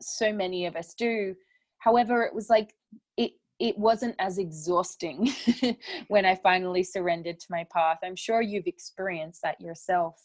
so 0.00 0.32
many 0.32 0.66
of 0.66 0.76
us 0.76 0.94
do. 0.94 1.34
However 1.78 2.22
it 2.22 2.34
was 2.34 2.48
like 2.48 2.74
it 3.16 3.32
it 3.60 3.78
wasn't 3.78 4.16
as 4.18 4.38
exhausting 4.38 5.30
when 6.08 6.24
I 6.24 6.34
finally 6.34 6.82
surrendered 6.82 7.38
to 7.40 7.46
my 7.50 7.64
path. 7.72 7.98
I'm 8.02 8.16
sure 8.16 8.42
you've 8.42 8.66
experienced 8.66 9.42
that 9.42 9.60
yourself. 9.60 10.20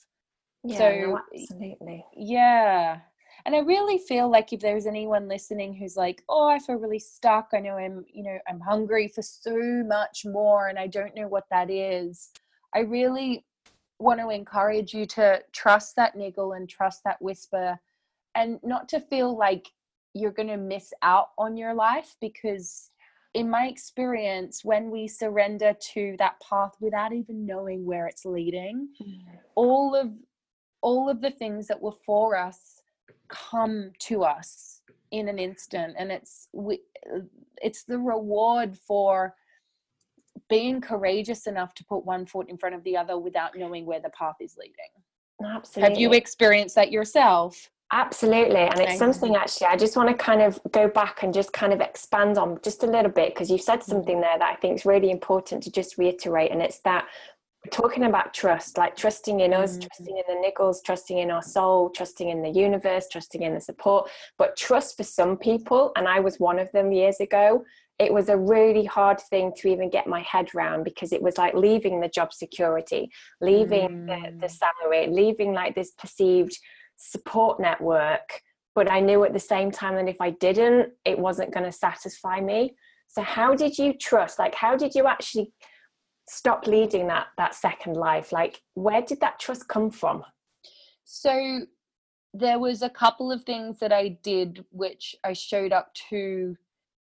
Yeah, 0.63 0.77
so, 0.77 0.91
no, 0.91 1.19
absolutely. 1.33 2.05
Yeah. 2.15 2.99
And 3.45 3.55
I 3.55 3.59
really 3.59 3.99
feel 3.99 4.29
like 4.29 4.51
if 4.51 4.59
there's 4.59 4.85
anyone 4.85 5.27
listening 5.27 5.73
who's 5.73 5.95
like, 5.95 6.23
oh, 6.27 6.47
I 6.47 6.59
feel 6.59 6.75
really 6.75 6.99
stuck. 6.99 7.49
I 7.53 7.59
know 7.59 7.77
I'm, 7.77 8.03
you 8.11 8.23
know, 8.23 8.37
I'm 8.49 8.59
hungry 8.59 9.07
for 9.07 9.21
so 9.21 9.55
much 9.85 10.25
more 10.25 10.67
and 10.67 10.77
I 10.77 10.87
don't 10.87 11.15
know 11.15 11.27
what 11.27 11.45
that 11.51 11.69
is. 11.69 12.31
I 12.75 12.79
really 12.79 13.45
want 13.99 14.19
to 14.19 14.29
encourage 14.29 14.93
you 14.93 15.05
to 15.05 15.41
trust 15.53 15.95
that 15.95 16.15
niggle 16.15 16.53
and 16.53 16.67
trust 16.67 17.01
that 17.05 17.21
whisper 17.21 17.79
and 18.35 18.59
not 18.63 18.89
to 18.89 18.99
feel 18.99 19.37
like 19.37 19.67
you're 20.13 20.31
going 20.31 20.47
to 20.47 20.57
miss 20.57 20.91
out 21.01 21.29
on 21.37 21.57
your 21.57 21.73
life 21.73 22.15
because 22.19 22.89
in 23.33 23.49
my 23.49 23.67
experience, 23.67 24.65
when 24.65 24.89
we 24.89 25.07
surrender 25.07 25.75
to 25.93 26.15
that 26.17 26.39
path 26.41 26.75
without 26.79 27.13
even 27.13 27.45
knowing 27.45 27.85
where 27.85 28.07
it's 28.07 28.25
leading, 28.25 28.89
mm. 29.01 29.21
all 29.55 29.95
of 29.95 30.11
all 30.81 31.09
of 31.09 31.21
the 31.21 31.31
things 31.31 31.67
that 31.67 31.81
were 31.81 31.95
for 32.05 32.37
us 32.37 32.81
come 33.27 33.91
to 33.99 34.23
us 34.23 34.81
in 35.11 35.27
an 35.27 35.37
instant, 35.37 35.95
and 35.97 36.11
it's 36.11 36.47
we, 36.53 36.81
it's 37.61 37.83
the 37.83 37.97
reward 37.97 38.77
for 38.77 39.35
being 40.49 40.81
courageous 40.81 41.45
enough 41.45 41.73
to 41.75 41.85
put 41.85 42.05
one 42.05 42.25
foot 42.25 42.49
in 42.49 42.57
front 42.57 42.73
of 42.73 42.83
the 42.83 42.97
other 42.97 43.17
without 43.17 43.55
knowing 43.55 43.85
where 43.85 43.99
the 43.99 44.09
path 44.09 44.35
is 44.39 44.57
leading. 44.57 45.53
Absolutely. 45.53 45.89
Have 45.89 45.99
you 45.99 46.13
experienced 46.13 46.75
that 46.75 46.91
yourself? 46.91 47.69
Absolutely. 47.91 48.57
And 48.57 48.79
it's 48.79 48.99
something 48.99 49.35
actually 49.35 49.67
I 49.67 49.75
just 49.75 49.97
want 49.97 50.09
to 50.09 50.15
kind 50.15 50.41
of 50.41 50.59
go 50.71 50.87
back 50.87 51.23
and 51.23 51.33
just 51.33 51.51
kind 51.53 51.73
of 51.73 51.81
expand 51.81 52.37
on 52.37 52.59
just 52.63 52.83
a 52.83 52.87
little 52.87 53.11
bit 53.11 53.33
because 53.33 53.49
you 53.49 53.57
said 53.57 53.79
mm-hmm. 53.79 53.91
something 53.91 54.21
there 54.21 54.37
that 54.37 54.49
I 54.49 54.55
think 54.55 54.75
is 54.75 54.85
really 54.85 55.09
important 55.09 55.63
to 55.63 55.71
just 55.71 55.97
reiterate. 55.97 56.51
And 56.51 56.61
it's 56.61 56.79
that 56.81 57.07
talking 57.71 58.03
about 58.03 58.33
trust, 58.33 58.77
like 58.77 58.95
trusting 58.95 59.39
in 59.39 59.53
us, 59.53 59.71
mm-hmm. 59.71 59.87
trusting 59.87 60.17
in 60.17 60.23
the 60.27 60.47
niggles, 60.47 60.77
trusting 60.85 61.17
in 61.17 61.31
our 61.31 61.41
soul, 61.41 61.89
trusting 61.89 62.29
in 62.29 62.43
the 62.43 62.49
universe, 62.49 63.07
trusting 63.11 63.41
in 63.41 63.55
the 63.55 63.61
support. 63.61 64.09
But 64.37 64.55
trust 64.55 64.95
for 64.95 65.03
some 65.03 65.35
people, 65.35 65.91
and 65.95 66.07
I 66.07 66.19
was 66.19 66.39
one 66.39 66.59
of 66.59 66.71
them 66.71 66.91
years 66.91 67.19
ago, 67.19 67.65
it 67.97 68.13
was 68.13 68.29
a 68.29 68.37
really 68.37 68.85
hard 68.85 69.19
thing 69.19 69.51
to 69.57 69.67
even 69.67 69.89
get 69.89 70.07
my 70.07 70.21
head 70.21 70.49
around 70.55 70.83
because 70.83 71.11
it 71.11 71.21
was 71.21 71.37
like 71.37 71.53
leaving 71.53 71.99
the 71.99 72.07
job 72.07 72.31
security, 72.31 73.11
leaving 73.41 73.89
mm. 73.89 74.07
the, 74.07 74.37
the 74.39 74.47
mm. 74.47 74.51
salary, 74.51 75.07
leaving 75.07 75.53
like 75.53 75.75
this 75.75 75.91
perceived 75.91 76.57
support 76.99 77.59
network 77.59 78.41
but 78.75 78.91
i 78.91 78.99
knew 78.99 79.23
at 79.23 79.33
the 79.33 79.39
same 79.39 79.71
time 79.71 79.95
that 79.95 80.07
if 80.07 80.21
i 80.21 80.29
didn't 80.29 80.91
it 81.05 81.17
wasn't 81.17 81.53
going 81.53 81.65
to 81.65 81.71
satisfy 81.71 82.39
me. 82.39 82.75
So 83.07 83.23
how 83.23 83.55
did 83.55 83.77
you 83.77 83.93
trust 83.93 84.37
like 84.37 84.53
how 84.53 84.75
did 84.77 84.93
you 84.93 85.07
actually 85.07 85.51
stop 86.27 86.67
leading 86.67 87.07
that 87.07 87.27
that 87.37 87.55
second 87.55 87.95
life? 87.95 88.31
Like 88.31 88.61
where 88.75 89.01
did 89.01 89.19
that 89.21 89.39
trust 89.39 89.67
come 89.67 89.89
from? 89.89 90.23
So 91.05 91.61
there 92.33 92.59
was 92.59 92.83
a 92.83 92.89
couple 92.89 93.31
of 93.31 93.43
things 93.43 93.79
that 93.79 93.91
i 93.91 94.09
did 94.21 94.63
which 94.69 95.15
i 95.23 95.33
showed 95.33 95.73
up 95.73 95.91
to 95.95 96.55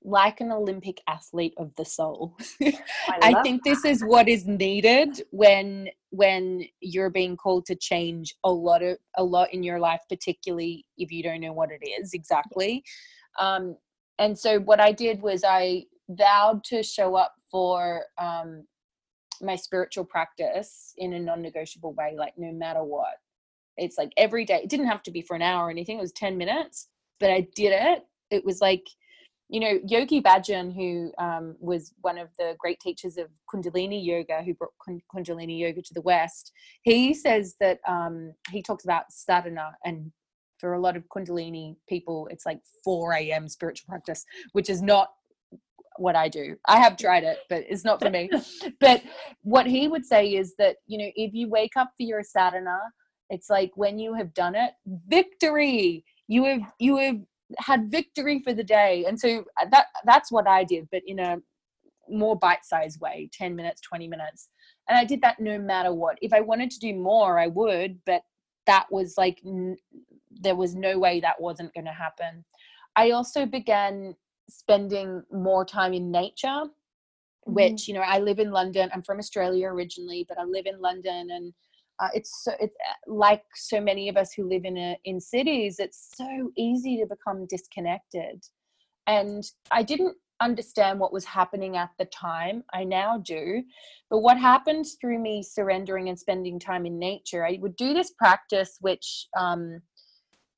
like 0.05 0.40
an 0.40 0.52
Olympic 0.52 1.00
athlete 1.09 1.55
of 1.59 1.75
the 1.76 1.85
soul. 1.85 2.37
I, 2.62 2.73
I, 3.21 3.43
think 3.43 3.64
that. 3.64 3.71
this 3.71 3.85
is 3.85 4.02
what 4.02 4.28
is 4.28 4.47
needed 4.47 5.23
when 5.31 5.88
when 6.11 6.64
you're 6.81 7.11
being 7.11 7.37
called 7.37 7.67
to 7.67 7.75
change 7.75 8.35
a 8.45 8.50
lot 8.50 8.83
of 8.83 8.99
a 9.17 9.25
lot 9.25 9.52
in 9.52 9.62
your 9.62 9.78
life, 9.78 10.00
particularly 10.09 10.87
if 10.97 11.11
you 11.11 11.23
don't 11.23 11.40
know 11.40 11.52
what 11.52 11.71
it 11.71 11.85
is 11.87 12.14
exactly. 12.14 12.85
Um, 13.38 13.76
and 14.19 14.38
so 14.38 14.61
what 14.61 14.81
I 14.81 14.93
did 14.93 15.21
was 15.21 15.45
I 15.45 15.85
vowed 16.09 16.64
to 16.64 16.83
show 16.83 17.14
up 17.14 17.35
for 17.50 18.05
um, 18.19 18.64
my 19.40 19.57
spiritual 19.57 20.05
practice 20.05 20.93
in 20.97 21.12
a 21.12 21.21
non-negotiable 21.21 21.93
way, 21.95 22.14
like 22.17 22.35
no 22.37 22.52
matter 22.52 22.83
what. 22.83 23.14
It's 23.76 23.97
like 23.97 24.12
every 24.17 24.45
day. 24.45 24.61
It 24.62 24.71
didn't 24.71 24.88
have 24.88 25.05
to 25.05 25.12
be 25.12 25.23
for 25.23 25.37
an 25.37 25.43
hour 25.43 25.67
or 25.67 25.71
anything. 25.71 25.99
It 25.99 26.02
was 26.02 26.12
ten 26.12 26.37
minutes, 26.37 26.88
but 27.21 27.31
I 27.31 27.47
did 27.55 27.73
it. 27.73 28.05
It 28.31 28.45
was 28.45 28.61
like 28.61 28.85
you 29.49 29.61
know, 29.61 29.78
Yogi 29.87 30.21
Bhajan, 30.21 30.75
who 30.75 31.11
um, 31.19 31.57
was 31.59 31.93
one 32.02 32.19
of 32.19 32.28
the 32.38 32.55
great 32.59 32.81
teachers 32.81 33.17
of 33.17 33.28
Kundalini 33.52 34.05
Yoga, 34.05 34.43
who 34.43 34.55
brought 34.55 34.73
Kundalini 35.14 35.59
Yoga 35.59 35.81
to 35.83 35.95
the 35.95 36.02
West, 36.02 36.52
he 36.83 37.14
says 37.14 37.57
that 37.61 37.81
um, 37.88 38.35
he 38.50 38.62
talks 38.62 38.85
about 38.85 39.11
sadhana. 39.11 39.73
And 39.85 40.12
for 40.59 40.75
a 40.75 40.81
lot 40.81 40.97
of 40.97 41.05
Kundalini 41.09 41.76
people, 41.88 42.28
it's 42.31 42.45
like 42.45 42.61
4 42.85 43.14
a.m. 43.14 43.49
spiritual 43.49 43.87
practice, 43.88 44.25
which 44.52 44.69
is 44.69 44.83
not 44.83 45.09
what 45.97 46.14
I 46.14 46.28
do. 46.28 46.57
I 46.67 46.78
have 46.78 46.97
tried 46.97 47.25
it, 47.25 47.38
but 47.49 47.64
it's 47.69 47.85
not 47.85 48.00
for 48.02 48.11
me. 48.11 48.31
but 48.81 49.02
what 49.43 49.67
he 49.67 49.88
would 49.88 50.05
say 50.05 50.28
is 50.35 50.55
that, 50.59 50.76
you 50.87 50.99
know, 50.99 51.11
if 51.17 51.33
you 51.33 51.49
wake 51.49 51.76
up 51.76 51.90
for 51.97 52.02
your 52.02 52.23
sadhana, 52.23 52.78
it's 53.31 53.49
like 53.49 53.73
when 53.76 53.99
you 53.99 54.14
have 54.14 54.35
done 54.35 54.55
it, 54.55 54.73
victory. 55.09 56.05
You 56.28 56.45
have 56.45 56.73
you 56.78 56.99
have 56.99 57.21
had 57.59 57.90
victory 57.90 58.40
for 58.43 58.52
the 58.52 58.64
day. 58.64 59.05
And 59.07 59.19
so 59.19 59.45
uh, 59.61 59.67
that 59.71 59.87
that's 60.05 60.31
what 60.31 60.47
i 60.47 60.64
did 60.64 60.88
but 60.90 61.02
in 61.07 61.19
a 61.19 61.38
more 62.11 62.37
bite-sized 62.37 63.00
way 63.00 63.28
10 63.33 63.55
minutes 63.55 63.81
20 63.83 64.09
minutes. 64.09 64.49
And 64.88 64.99
i 64.99 65.05
did 65.05 65.21
that 65.23 65.40
no 65.40 65.59
matter 65.59 65.93
what. 65.93 66.19
If 66.23 66.33
i 66.33 66.40
wanted 66.40 66.71
to 66.73 66.78
do 66.78 66.95
more 66.95 67.38
i 67.38 67.47
would 67.47 67.99
but 68.05 68.23
that 68.67 68.87
was 68.90 69.14
like 69.17 69.40
n- 69.47 69.78
there 70.31 70.57
was 70.57 70.75
no 70.75 70.99
way 70.99 71.21
that 71.21 71.40
wasn't 71.40 71.73
going 71.75 71.87
to 71.87 71.93
happen. 71.93 72.45
I 72.95 73.11
also 73.12 73.47
began 73.47 74.14
spending 74.50 75.23
more 75.33 75.64
time 75.64 75.93
in 75.93 76.11
nature 76.11 76.47
mm-hmm. 76.47 77.52
which 77.55 77.88
you 77.88 77.95
know 77.95 78.00
i 78.00 78.19
live 78.19 78.38
in 78.38 78.50
london. 78.50 78.90
I'm 78.93 79.02
from 79.02 79.19
australia 79.19 79.69
originally 79.69 80.25
but 80.28 80.38
i 80.38 80.45
live 80.45 80.67
in 80.67 80.81
london 80.81 81.31
and 81.31 81.52
uh, 82.00 82.09
it's 82.14 82.45
so 82.45 82.52
it's 82.61 82.75
uh, 82.88 83.12
like 83.12 83.43
so 83.55 83.81
many 83.81 84.09
of 84.09 84.17
us 84.17 84.33
who 84.33 84.49
live 84.49 84.64
in 84.64 84.76
a, 84.76 84.97
in 85.05 85.21
cities 85.21 85.76
it's 85.78 86.11
so 86.14 86.50
easy 86.57 86.97
to 86.99 87.07
become 87.07 87.47
disconnected. 87.47 88.45
And 89.07 89.45
i 89.71 89.83
didn't 89.83 90.17
understand 90.40 91.00
what 91.00 91.12
was 91.12 91.25
happening 91.25 91.76
at 91.76 91.90
the 91.99 92.05
time. 92.05 92.62
I 92.73 92.85
now 92.85 93.19
do. 93.19 93.64
But 94.09 94.21
what 94.21 94.38
happened 94.38 94.87
through 95.00 95.19
me 95.19 95.43
surrendering 95.43 96.09
and 96.09 96.19
spending 96.19 96.61
time 96.61 96.87
in 96.87 96.99
nature 96.99 97.45
i 97.45 97.59
would 97.61 97.76
do 97.76 97.93
this 97.95 98.12
practice 98.12 98.76
which 98.81 99.26
um, 99.37 99.81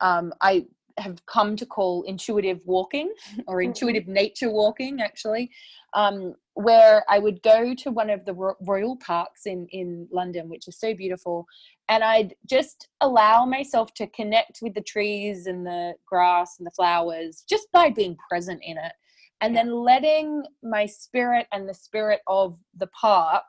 um, 0.00 0.32
i 0.40 0.66
have 1.00 1.24
come 1.26 1.56
to 1.56 1.66
call 1.66 2.02
intuitive 2.02 2.60
walking 2.64 3.12
or 3.46 3.56
mm-hmm. 3.56 3.68
intuitive 3.68 4.06
nature 4.06 4.50
walking 4.50 5.00
actually. 5.00 5.50
Um, 5.94 6.34
where 6.62 7.04
i 7.08 7.18
would 7.18 7.42
go 7.42 7.74
to 7.74 7.90
one 7.90 8.10
of 8.10 8.24
the 8.24 8.54
royal 8.60 8.96
parks 8.96 9.46
in 9.46 9.66
in 9.70 10.06
london 10.12 10.48
which 10.48 10.68
is 10.68 10.78
so 10.78 10.94
beautiful 10.94 11.46
and 11.88 12.04
i'd 12.04 12.34
just 12.48 12.88
allow 13.00 13.44
myself 13.44 13.92
to 13.94 14.06
connect 14.08 14.58
with 14.62 14.74
the 14.74 14.80
trees 14.80 15.46
and 15.46 15.66
the 15.66 15.94
grass 16.06 16.56
and 16.58 16.66
the 16.66 16.72
flowers 16.72 17.44
just 17.48 17.68
by 17.72 17.90
being 17.90 18.16
present 18.28 18.60
in 18.64 18.76
it 18.76 18.92
and 19.40 19.56
then 19.56 19.72
letting 19.72 20.42
my 20.62 20.84
spirit 20.84 21.46
and 21.52 21.68
the 21.68 21.74
spirit 21.74 22.20
of 22.26 22.58
the 22.76 22.88
park 22.88 23.44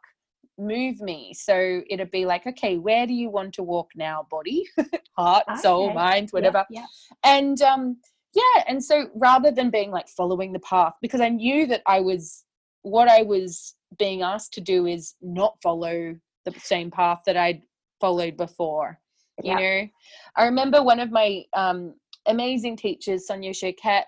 move 0.58 1.02
me. 1.02 1.34
So 1.34 1.82
it'd 1.90 2.12
be 2.12 2.26
like, 2.26 2.46
okay, 2.48 2.78
where 2.78 3.08
do 3.08 3.14
you 3.14 3.30
want 3.30 3.54
to 3.56 3.64
walk 3.64 3.90
now, 3.96 4.28
body, 4.30 4.68
heart, 5.18 5.44
okay. 5.50 5.60
soul, 5.60 5.94
mind, 5.94 6.30
whatever. 6.32 6.66
Yeah, 6.70 6.82
yeah. 6.82 6.86
And 7.24 7.62
um, 7.62 7.98
yeah, 8.34 8.64
and 8.68 8.84
so 8.84 9.10
rather 9.16 9.52
than 9.52 9.70
being 9.70 9.92
like 9.92 10.08
following 10.08 10.54
the 10.54 10.60
path, 10.60 10.94
because 11.02 11.22
I 11.22 11.30
knew 11.30 11.66
that 11.68 11.82
I 11.86 12.00
was 12.00 12.44
what 12.84 13.08
I 13.08 13.22
was 13.24 13.76
being 13.98 14.22
asked 14.22 14.54
to 14.54 14.62
do 14.62 14.86
is 14.86 15.16
not 15.22 15.58
follow 15.62 16.16
the 16.46 16.54
same 16.60 16.92
path 16.92 17.22
that 17.26 17.38
I'd 17.38 17.62
followed 18.00 18.38
before. 18.38 19.00
You 19.44 19.56
know, 19.56 19.88
I 20.36 20.46
remember 20.46 20.84
one 20.84 21.00
of 21.00 21.12
my 21.12 21.44
um, 21.56 21.96
amazing 22.28 22.78
teachers, 22.78 23.26
Sonia 23.26 23.52
Choquette, 23.52 24.06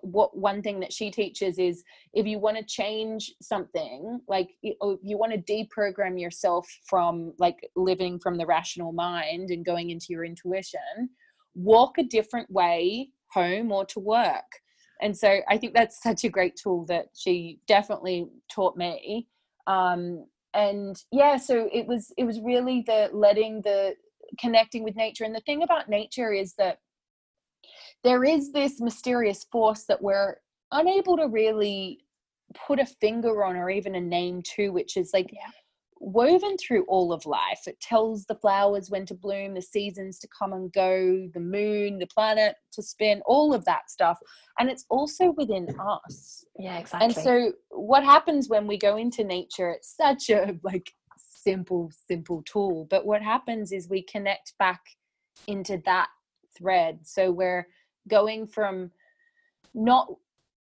what 0.00 0.36
one 0.36 0.62
thing 0.62 0.80
that 0.80 0.92
she 0.92 1.10
teaches 1.10 1.58
is 1.58 1.84
if 2.14 2.26
you 2.26 2.38
want 2.38 2.56
to 2.56 2.64
change 2.64 3.34
something 3.42 4.20
like 4.26 4.48
you, 4.62 4.74
you 5.02 5.18
want 5.18 5.32
to 5.32 5.52
deprogram 5.52 6.18
yourself 6.18 6.66
from 6.86 7.34
like 7.38 7.68
living 7.76 8.18
from 8.18 8.38
the 8.38 8.46
rational 8.46 8.92
mind 8.92 9.50
and 9.50 9.64
going 9.64 9.90
into 9.90 10.06
your 10.08 10.24
intuition 10.24 11.10
walk 11.54 11.98
a 11.98 12.04
different 12.04 12.50
way 12.50 13.10
home 13.32 13.72
or 13.72 13.84
to 13.84 14.00
work 14.00 14.44
and 15.00 15.16
so 15.16 15.40
i 15.48 15.56
think 15.56 15.74
that's 15.74 16.02
such 16.02 16.24
a 16.24 16.28
great 16.28 16.56
tool 16.56 16.84
that 16.86 17.06
she 17.14 17.60
definitely 17.66 18.28
taught 18.50 18.76
me. 18.76 19.28
Um, 19.66 20.24
and 20.54 20.96
yeah 21.12 21.36
so 21.36 21.68
it 21.72 21.86
was 21.86 22.10
it 22.16 22.24
was 22.24 22.40
really 22.40 22.82
the 22.86 23.10
letting 23.12 23.60
the 23.62 23.94
connecting 24.38 24.82
with 24.84 24.96
nature. 24.96 25.24
And 25.24 25.34
the 25.34 25.40
thing 25.40 25.62
about 25.62 25.88
nature 25.88 26.32
is 26.32 26.54
that 26.58 26.78
there 28.04 28.24
is 28.24 28.52
this 28.52 28.80
mysterious 28.80 29.44
force 29.50 29.84
that 29.84 30.02
we're 30.02 30.36
unable 30.72 31.16
to 31.16 31.28
really 31.28 32.00
put 32.66 32.78
a 32.78 32.86
finger 32.86 33.44
on 33.44 33.56
or 33.56 33.70
even 33.70 33.94
a 33.94 34.00
name 34.00 34.42
to 34.42 34.70
which 34.70 34.96
is 34.96 35.10
like 35.12 35.30
yeah 35.32 35.50
woven 36.08 36.56
through 36.56 36.84
all 36.88 37.12
of 37.12 37.26
life. 37.26 37.60
It 37.66 37.80
tells 37.80 38.24
the 38.24 38.34
flowers 38.34 38.90
when 38.90 39.04
to 39.06 39.14
bloom, 39.14 39.54
the 39.54 39.62
seasons 39.62 40.18
to 40.20 40.28
come 40.28 40.52
and 40.52 40.72
go, 40.72 41.28
the 41.34 41.40
moon, 41.40 41.98
the 41.98 42.06
planet 42.06 42.56
to 42.72 42.82
spin, 42.82 43.20
all 43.26 43.52
of 43.52 43.64
that 43.66 43.90
stuff. 43.90 44.18
And 44.58 44.70
it's 44.70 44.86
also 44.88 45.32
within 45.36 45.68
us. 45.78 46.44
Yeah, 46.58 46.78
exactly. 46.78 47.04
And 47.04 47.14
so 47.14 47.52
what 47.70 48.04
happens 48.04 48.48
when 48.48 48.66
we 48.66 48.78
go 48.78 48.96
into 48.96 49.22
nature, 49.22 49.70
it's 49.70 49.94
such 49.94 50.30
a 50.30 50.58
like 50.62 50.92
simple, 51.18 51.90
simple 52.08 52.42
tool. 52.44 52.86
But 52.88 53.04
what 53.04 53.22
happens 53.22 53.72
is 53.72 53.88
we 53.88 54.02
connect 54.02 54.54
back 54.58 54.80
into 55.46 55.80
that 55.84 56.08
thread. 56.56 57.00
So 57.02 57.30
we're 57.30 57.66
going 58.08 58.46
from 58.46 58.90
not 59.74 60.08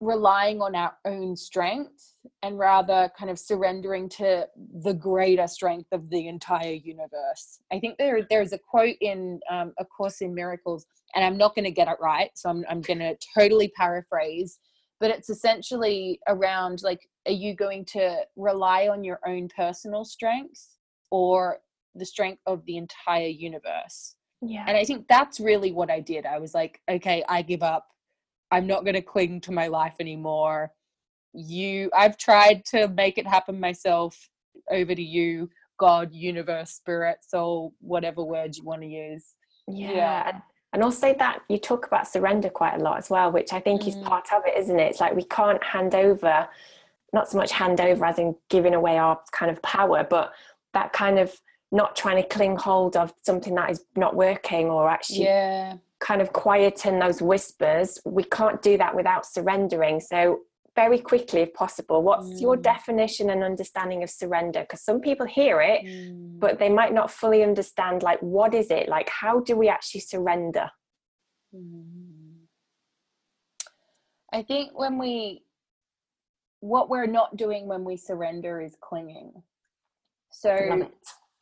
relying 0.00 0.60
on 0.60 0.74
our 0.74 0.94
own 1.06 1.36
strength 1.36 2.14
and 2.42 2.58
rather 2.58 3.10
kind 3.18 3.30
of 3.30 3.38
surrendering 3.38 4.08
to 4.10 4.46
the 4.82 4.92
greater 4.92 5.46
strength 5.46 5.88
of 5.92 6.10
the 6.10 6.28
entire 6.28 6.72
universe. 6.72 7.60
I 7.72 7.78
think 7.78 7.96
there 7.96 8.26
there's 8.28 8.52
a 8.52 8.58
quote 8.58 8.96
in 9.00 9.40
um, 9.50 9.72
A 9.78 9.84
Course 9.84 10.20
in 10.20 10.34
Miracles, 10.34 10.86
and 11.14 11.24
I'm 11.24 11.38
not 11.38 11.54
going 11.54 11.64
to 11.64 11.70
get 11.70 11.88
it 11.88 11.96
right, 12.00 12.30
so 12.34 12.50
I'm 12.50 12.64
I'm 12.68 12.82
going 12.82 12.98
to 12.98 13.16
totally 13.36 13.68
paraphrase, 13.68 14.58
but 15.00 15.10
it's 15.10 15.30
essentially 15.30 16.20
around 16.28 16.82
like, 16.82 17.08
are 17.26 17.32
you 17.32 17.54
going 17.54 17.84
to 17.86 18.18
rely 18.36 18.88
on 18.88 19.02
your 19.02 19.20
own 19.26 19.48
personal 19.56 20.04
strength 20.04 20.76
or 21.10 21.58
the 21.94 22.04
strength 22.04 22.42
of 22.46 22.64
the 22.66 22.76
entire 22.76 23.28
universe? 23.28 24.16
Yeah. 24.42 24.64
And 24.66 24.76
I 24.76 24.84
think 24.84 25.06
that's 25.08 25.40
really 25.40 25.72
what 25.72 25.90
I 25.90 26.00
did. 26.00 26.26
I 26.26 26.38
was 26.38 26.52
like, 26.52 26.80
okay, 26.90 27.24
I 27.28 27.40
give 27.40 27.62
up 27.62 27.88
I'm 28.50 28.66
not 28.66 28.84
going 28.84 28.94
to 28.94 29.02
cling 29.02 29.40
to 29.42 29.52
my 29.52 29.66
life 29.66 29.94
anymore. 30.00 30.72
You, 31.32 31.90
I've 31.96 32.16
tried 32.16 32.64
to 32.66 32.88
make 32.88 33.18
it 33.18 33.26
happen 33.26 33.60
myself. 33.60 34.28
Over 34.70 34.94
to 34.94 35.02
you, 35.02 35.50
God, 35.78 36.12
universe, 36.12 36.70
spirit, 36.70 37.18
soul, 37.20 37.74
whatever 37.80 38.24
word 38.24 38.56
you 38.56 38.64
want 38.64 38.82
to 38.82 38.88
use. 38.88 39.34
Yeah. 39.68 39.92
yeah. 39.92 40.40
And 40.72 40.82
also 40.82 41.14
that 41.18 41.40
you 41.48 41.58
talk 41.58 41.86
about 41.86 42.08
surrender 42.08 42.48
quite 42.48 42.74
a 42.74 42.82
lot 42.82 42.98
as 42.98 43.10
well, 43.10 43.30
which 43.30 43.52
I 43.52 43.60
think 43.60 43.82
mm. 43.82 43.88
is 43.88 43.96
part 43.96 44.26
of 44.32 44.42
it, 44.46 44.56
isn't 44.56 44.78
it? 44.78 44.90
It's 44.90 45.00
like 45.00 45.14
we 45.14 45.24
can't 45.24 45.62
hand 45.62 45.94
over, 45.94 46.48
not 47.12 47.28
so 47.28 47.38
much 47.38 47.52
hand 47.52 47.80
over 47.80 48.04
as 48.04 48.18
in 48.18 48.34
giving 48.48 48.74
away 48.74 48.98
our 48.98 49.20
kind 49.32 49.50
of 49.50 49.62
power, 49.62 50.06
but 50.08 50.32
that 50.72 50.92
kind 50.92 51.18
of 51.18 51.40
not 51.72 51.96
trying 51.96 52.22
to 52.22 52.28
cling 52.28 52.56
hold 52.56 52.96
of 52.96 53.12
something 53.22 53.54
that 53.54 53.70
is 53.70 53.84
not 53.96 54.14
working 54.14 54.66
or 54.66 54.88
actually 54.88 55.24
yeah 55.24 55.74
kind 56.06 56.22
of 56.22 56.32
quieten 56.32 57.00
those 57.00 57.20
whispers 57.20 57.98
we 58.04 58.22
can't 58.22 58.62
do 58.62 58.78
that 58.78 58.94
without 58.94 59.26
surrendering 59.26 59.98
so 59.98 60.38
very 60.76 60.98
quickly 60.98 61.40
if 61.40 61.52
possible 61.52 62.00
what's 62.02 62.28
mm. 62.28 62.40
your 62.40 62.56
definition 62.56 63.30
and 63.30 63.42
understanding 63.42 64.04
of 64.04 64.10
surrender 64.10 64.60
because 64.60 64.82
some 64.82 65.00
people 65.00 65.26
hear 65.26 65.60
it 65.60 65.84
mm. 65.84 66.38
but 66.38 66.60
they 66.60 66.68
might 66.68 66.94
not 66.94 67.10
fully 67.10 67.42
understand 67.42 68.04
like 68.04 68.20
what 68.20 68.54
is 68.54 68.70
it 68.70 68.88
like 68.88 69.08
how 69.08 69.40
do 69.40 69.56
we 69.56 69.68
actually 69.68 70.00
surrender 70.00 70.70
mm. 71.52 71.82
i 74.32 74.42
think 74.42 74.78
when 74.78 74.98
we 74.98 75.42
what 76.60 76.88
we're 76.88 77.06
not 77.06 77.36
doing 77.36 77.66
when 77.66 77.82
we 77.84 77.96
surrender 77.96 78.60
is 78.60 78.76
clinging 78.80 79.32
so 80.30 80.88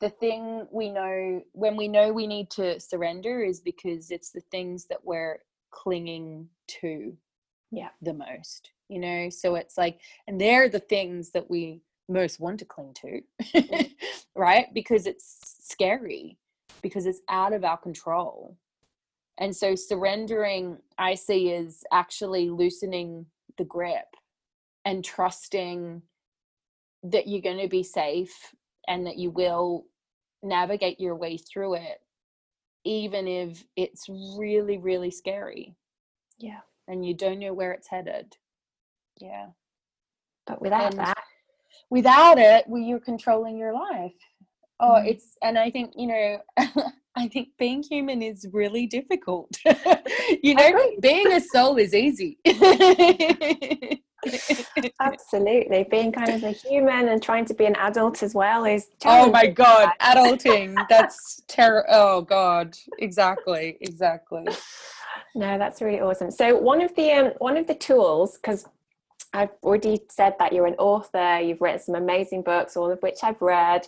the 0.05 0.11
thing 0.11 0.67
we 0.71 0.91
know 0.91 1.43
when 1.53 1.79
we 1.79 1.89
know 1.89 2.13
we 2.13 2.27
need 2.27 2.51
to 2.51 2.79
surrender 2.79 3.43
is 3.43 3.59
because 3.59 4.11
it's 4.11 4.33
the 4.33 4.43
things 4.51 4.85
that 4.85 5.03
we're 5.03 5.39
clinging 5.71 6.47
to 6.69 7.17
yeah. 7.71 7.89
the 8.03 8.13
most 8.13 8.73
you 8.91 8.99
know? 8.99 9.31
So 9.31 9.55
it's 9.55 9.79
like 9.79 10.01
and 10.27 10.39
they're 10.39 10.69
the 10.69 10.79
things 10.79 11.31
that 11.31 11.49
we 11.49 11.81
most 12.07 12.39
want 12.39 12.59
to 12.59 12.67
cling 12.67 12.95
to 13.01 13.89
right? 14.37 14.67
Because 14.75 15.07
it's 15.07 15.57
scary 15.61 16.37
because 16.83 17.07
it's 17.07 17.23
out 17.31 17.55
of 17.55 17.65
our 17.65 17.79
control. 17.79 18.59
And 19.39 19.57
so 19.57 19.75
surrendering 19.75 20.77
i 20.99 21.15
see 21.15 21.49
is 21.49 21.83
actually 21.91 22.51
loosening 22.51 23.25
the 23.57 23.65
grip 23.65 24.17
and 24.85 25.03
trusting 25.03 26.03
that 27.05 27.27
you're 27.27 27.41
going 27.41 27.59
to 27.59 27.69
be 27.69 27.83
safe 27.83 28.55
and 28.87 29.07
that 29.07 29.17
you 29.17 29.31
will 29.31 29.87
navigate 30.45 31.01
your 31.01 31.17
way 31.17 31.37
through 31.37 31.75
it 31.75 32.01
even 32.85 33.27
if 33.27 33.65
it's 33.77 34.09
really 34.39 34.79
really 34.79 35.11
scary. 35.11 35.75
Yeah. 36.39 36.61
And 36.87 37.05
you 37.05 37.15
don't 37.15 37.39
know 37.39 37.55
where 37.55 37.73
it's 37.73 37.89
headed. 37.89 38.37
Yeah. 39.19 39.49
But 40.47 40.61
without 40.61 40.93
and 40.93 41.01
that 41.01 41.23
without 41.91 42.39
it 42.39 42.67
well, 42.69 42.83
you're 42.83 43.01
controlling 43.01 43.57
your 43.57 43.73
life. 43.73 44.13
Oh 44.81 44.95
mm. 44.95 45.09
it's 45.09 45.37
and 45.43 45.59
i 45.59 45.71
think 45.71 45.93
you 45.97 46.07
know 46.09 46.39
i 47.17 47.29
think 47.29 47.49
being 47.59 47.83
human 47.83 48.23
is 48.23 48.47
really 48.53 48.87
difficult. 48.87 49.57
You 50.43 50.55
know 50.55 50.73
being 51.01 51.33
a 51.33 51.41
soul 51.41 51.77
is 51.77 51.95
easy 51.95 52.39
Absolutely. 55.01 55.87
Being 55.91 56.13
kind 56.13 56.31
of 56.31 56.43
a 56.45 56.51
human 56.51 57.09
and 57.09 57.23
trying 57.23 57.45
to 57.47 57.55
be 57.55 57.65
an 57.65 57.77
adult 57.77 58.23
as 58.23 58.35
well 58.35 58.65
is 58.65 58.89
Oh 59.05 59.31
my 59.31 59.47
god, 59.47 59.91
adulting. 60.01 60.87
That's 60.89 61.43
terror 61.49 61.85
oh 61.89 62.23
god. 62.23 62.77
Exactly. 62.99 63.77
Exactly. 63.81 64.47
No, 65.35 65.59
that's 65.59 65.83
really 65.83 66.01
awesome. 66.01 66.31
So 66.31 66.57
one 66.57 66.81
of 66.81 66.95
the 66.95 67.11
um, 67.13 67.33
one 67.39 67.57
of 67.57 67.67
the 67.67 67.75
tools 67.75 68.39
cuz 68.39 68.67
I've 69.33 69.51
already 69.65 70.01
said 70.09 70.37
that 70.39 70.53
you're 70.53 70.67
an 70.67 70.77
author, 70.77 71.41
you've 71.41 71.61
written 71.61 71.81
some 71.81 71.97
amazing 71.97 72.43
books, 72.43 72.77
all 72.77 72.91
of 72.91 73.03
which 73.03 73.19
I've 73.25 73.43
read. 73.43 73.87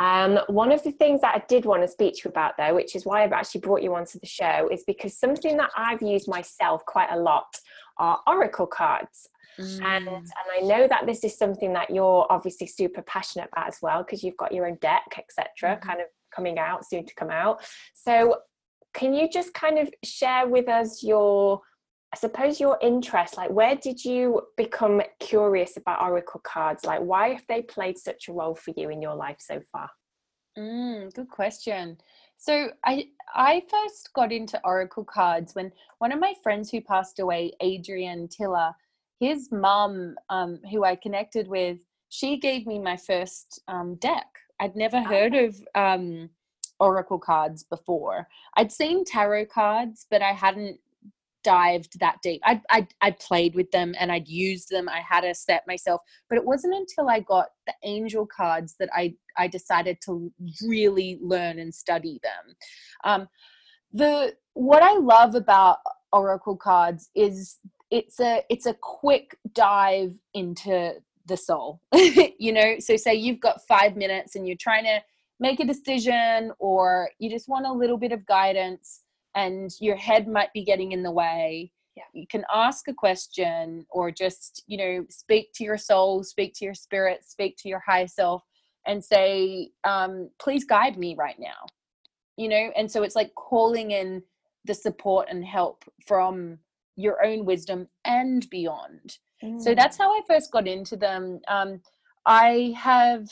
Um, 0.00 0.38
one 0.48 0.70
of 0.70 0.82
the 0.82 0.92
things 0.92 1.20
that 1.22 1.34
I 1.34 1.42
did 1.48 1.64
want 1.64 1.82
to 1.82 1.88
speak 1.88 2.14
to 2.14 2.20
you 2.24 2.30
about, 2.30 2.56
though, 2.56 2.74
which 2.74 2.94
is 2.94 3.04
why 3.04 3.22
I've 3.22 3.32
actually 3.32 3.62
brought 3.62 3.82
you 3.82 3.94
onto 3.94 4.18
the 4.18 4.26
show, 4.26 4.68
is 4.70 4.84
because 4.84 5.16
something 5.16 5.56
that 5.56 5.70
I've 5.76 6.02
used 6.02 6.28
myself 6.28 6.84
quite 6.84 7.10
a 7.10 7.18
lot 7.18 7.60
are 7.98 8.20
oracle 8.26 8.66
cards. 8.66 9.28
Mm. 9.58 9.82
And, 9.82 10.08
and 10.08 10.26
I 10.56 10.60
know 10.60 10.86
that 10.88 11.06
this 11.06 11.24
is 11.24 11.36
something 11.36 11.72
that 11.72 11.90
you're 11.90 12.26
obviously 12.30 12.66
super 12.66 13.02
passionate 13.02 13.48
about 13.52 13.68
as 13.68 13.78
well, 13.82 14.02
because 14.02 14.22
you've 14.22 14.36
got 14.36 14.52
your 14.52 14.66
own 14.66 14.78
deck, 14.80 15.04
etc., 15.16 15.76
mm-hmm. 15.76 15.88
kind 15.88 16.00
of 16.00 16.06
coming 16.34 16.58
out 16.58 16.86
soon 16.86 17.06
to 17.06 17.14
come 17.14 17.30
out. 17.30 17.60
So, 17.94 18.36
can 18.94 19.14
you 19.14 19.28
just 19.28 19.54
kind 19.54 19.78
of 19.78 19.90
share 20.02 20.48
with 20.48 20.68
us 20.68 21.02
your, 21.02 21.60
I 22.12 22.16
suppose, 22.16 22.58
your 22.58 22.78
interest? 22.80 23.36
Like, 23.36 23.50
where 23.50 23.76
did 23.76 24.04
you 24.04 24.42
become 24.56 25.02
curious 25.20 25.76
about 25.76 26.02
oracle 26.02 26.40
cards? 26.42 26.84
Like, 26.84 27.00
why 27.00 27.30
have 27.30 27.44
they 27.48 27.62
played 27.62 27.98
such 27.98 28.28
a 28.28 28.32
role 28.32 28.54
for 28.54 28.72
you 28.76 28.90
in 28.90 29.02
your 29.02 29.14
life 29.14 29.36
so 29.40 29.60
far? 29.70 29.90
Mm, 30.58 31.14
good 31.14 31.28
question. 31.28 31.98
So 32.38 32.70
I 32.84 33.08
I 33.34 33.62
first 33.68 34.10
got 34.14 34.32
into 34.32 34.60
oracle 34.64 35.04
cards 35.04 35.54
when 35.54 35.72
one 35.98 36.12
of 36.12 36.20
my 36.20 36.34
friends 36.42 36.70
who 36.70 36.80
passed 36.80 37.18
away, 37.18 37.52
Adrian 37.60 38.28
Tiller, 38.28 38.72
his 39.18 39.50
mum, 39.50 40.14
um, 40.30 40.60
who 40.70 40.84
I 40.84 40.96
connected 40.96 41.48
with, 41.48 41.78
she 42.08 42.38
gave 42.38 42.66
me 42.66 42.78
my 42.78 42.96
first 42.96 43.60
um, 43.68 43.96
deck. 43.96 44.26
I'd 44.60 44.76
never 44.76 45.02
heard 45.02 45.34
of 45.34 45.56
um, 45.74 46.30
oracle 46.80 47.18
cards 47.18 47.64
before. 47.64 48.28
I'd 48.56 48.72
seen 48.72 49.04
tarot 49.04 49.46
cards, 49.46 50.06
but 50.10 50.22
I 50.22 50.32
hadn't 50.32 50.78
dived 51.44 51.98
that 52.00 52.18
deep. 52.22 52.40
I'd, 52.44 52.60
I'd, 52.70 52.88
I'd, 53.00 53.18
played 53.20 53.54
with 53.54 53.70
them 53.70 53.94
and 53.98 54.10
I'd 54.10 54.28
used 54.28 54.70
them. 54.70 54.88
I 54.88 55.00
had 55.00 55.24
a 55.24 55.34
set 55.34 55.66
myself, 55.66 56.00
but 56.28 56.36
it 56.36 56.44
wasn't 56.44 56.74
until 56.74 57.08
I 57.08 57.20
got 57.20 57.46
the 57.66 57.74
angel 57.84 58.26
cards 58.26 58.74
that 58.80 58.90
I, 58.94 59.14
I 59.36 59.46
decided 59.46 59.98
to 60.06 60.32
really 60.66 61.18
learn 61.22 61.58
and 61.58 61.74
study 61.74 62.20
them. 62.22 62.56
Um, 63.04 63.28
the 63.92 64.34
what 64.54 64.82
I 64.82 64.98
love 64.98 65.34
about 65.34 65.78
oracle 66.12 66.56
cards 66.56 67.08
is 67.14 67.58
it's 67.90 68.20
a 68.20 68.42
it's 68.48 68.66
a 68.66 68.74
quick 68.74 69.36
dive 69.54 70.12
into 70.34 70.94
the 71.26 71.36
soul 71.36 71.80
you 72.38 72.52
know 72.52 72.78
so 72.78 72.96
say 72.96 73.14
you've 73.14 73.40
got 73.40 73.60
five 73.66 73.96
minutes 73.96 74.34
and 74.34 74.46
you're 74.46 74.56
trying 74.58 74.84
to 74.84 75.00
make 75.40 75.60
a 75.60 75.64
decision 75.64 76.50
or 76.58 77.10
you 77.18 77.30
just 77.30 77.48
want 77.48 77.66
a 77.66 77.72
little 77.72 77.98
bit 77.98 78.12
of 78.12 78.26
guidance 78.26 79.02
and 79.34 79.70
your 79.80 79.96
head 79.96 80.26
might 80.26 80.52
be 80.52 80.64
getting 80.64 80.92
in 80.92 81.02
the 81.02 81.10
way 81.10 81.70
yeah. 81.96 82.02
you 82.12 82.26
can 82.26 82.44
ask 82.52 82.88
a 82.88 82.94
question 82.94 83.84
or 83.90 84.10
just 84.10 84.62
you 84.66 84.78
know 84.78 85.04
speak 85.10 85.52
to 85.54 85.64
your 85.64 85.78
soul 85.78 86.22
speak 86.22 86.54
to 86.54 86.64
your 86.64 86.74
spirit 86.74 87.20
speak 87.24 87.56
to 87.58 87.68
your 87.68 87.82
higher 87.86 88.08
self 88.08 88.42
and 88.86 89.04
say 89.04 89.70
um, 89.84 90.30
please 90.40 90.64
guide 90.64 90.96
me 90.96 91.14
right 91.18 91.38
now 91.38 91.66
you 92.36 92.48
know 92.48 92.70
and 92.76 92.90
so 92.90 93.02
it's 93.02 93.16
like 93.16 93.34
calling 93.34 93.90
in 93.90 94.22
the 94.64 94.74
support 94.74 95.28
and 95.30 95.44
help 95.44 95.84
from 96.06 96.58
your 96.98 97.24
own 97.24 97.44
wisdom 97.44 97.88
and 98.04 98.48
beyond 98.50 99.18
mm. 99.42 99.60
so 99.60 99.74
that's 99.74 99.96
how 99.96 100.10
i 100.10 100.20
first 100.28 100.50
got 100.52 100.66
into 100.66 100.96
them 100.96 101.40
um, 101.48 101.80
i 102.26 102.74
have 102.76 103.26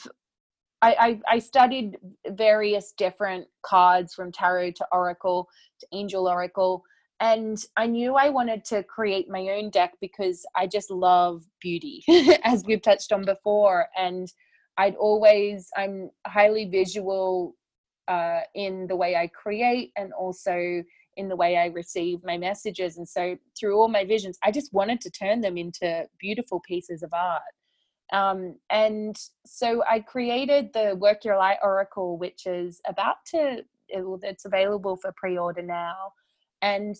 I, 0.79 1.19
I, 1.27 1.35
I 1.35 1.39
studied 1.39 1.97
various 2.29 2.93
different 2.95 3.47
cards 3.63 4.13
from 4.13 4.31
tarot 4.31 4.71
to 4.71 4.87
oracle 4.91 5.47
to 5.79 5.87
angel 5.91 6.27
oracle 6.27 6.83
and 7.19 7.57
I 7.75 7.87
knew 7.87 8.15
I 8.15 8.29
wanted 8.29 8.63
to 8.65 8.83
create 8.83 9.29
my 9.29 9.49
own 9.49 9.69
deck 9.71 9.93
because 9.99 10.45
I 10.55 10.67
just 10.67 10.91
love 10.91 11.43
beauty, 11.59 12.03
as 12.43 12.63
we've 12.65 12.81
touched 12.81 13.11
on 13.11 13.25
before. 13.25 13.87
And 13.97 14.31
I'd 14.77 14.95
always, 14.95 15.69
I'm 15.75 16.11
highly 16.27 16.65
visual 16.65 17.55
uh, 18.07 18.41
in 18.53 18.85
the 18.87 18.95
way 18.95 19.15
I 19.15 19.27
create 19.27 19.91
and 19.97 20.13
also 20.13 20.83
in 21.17 21.27
the 21.27 21.35
way 21.35 21.57
I 21.57 21.65
receive 21.65 22.23
my 22.23 22.37
messages. 22.37 22.97
And 22.97 23.07
so 23.07 23.35
through 23.59 23.77
all 23.77 23.89
my 23.89 24.05
visions, 24.05 24.37
I 24.43 24.51
just 24.51 24.73
wanted 24.73 25.01
to 25.01 25.11
turn 25.11 25.41
them 25.41 25.57
into 25.57 26.05
beautiful 26.19 26.61
pieces 26.65 27.03
of 27.03 27.11
art. 27.13 27.41
Um, 28.13 28.55
and 28.69 29.17
so 29.45 29.83
I 29.89 29.99
created 29.99 30.71
the 30.73 30.95
Work 30.95 31.25
Your 31.25 31.37
Light 31.37 31.57
Oracle, 31.61 32.17
which 32.17 32.45
is 32.45 32.79
about 32.87 33.17
to, 33.31 33.65
it's 33.89 34.45
available 34.45 34.95
for 34.95 35.13
pre 35.17 35.37
order 35.37 35.61
now 35.61 36.13
and 36.61 36.95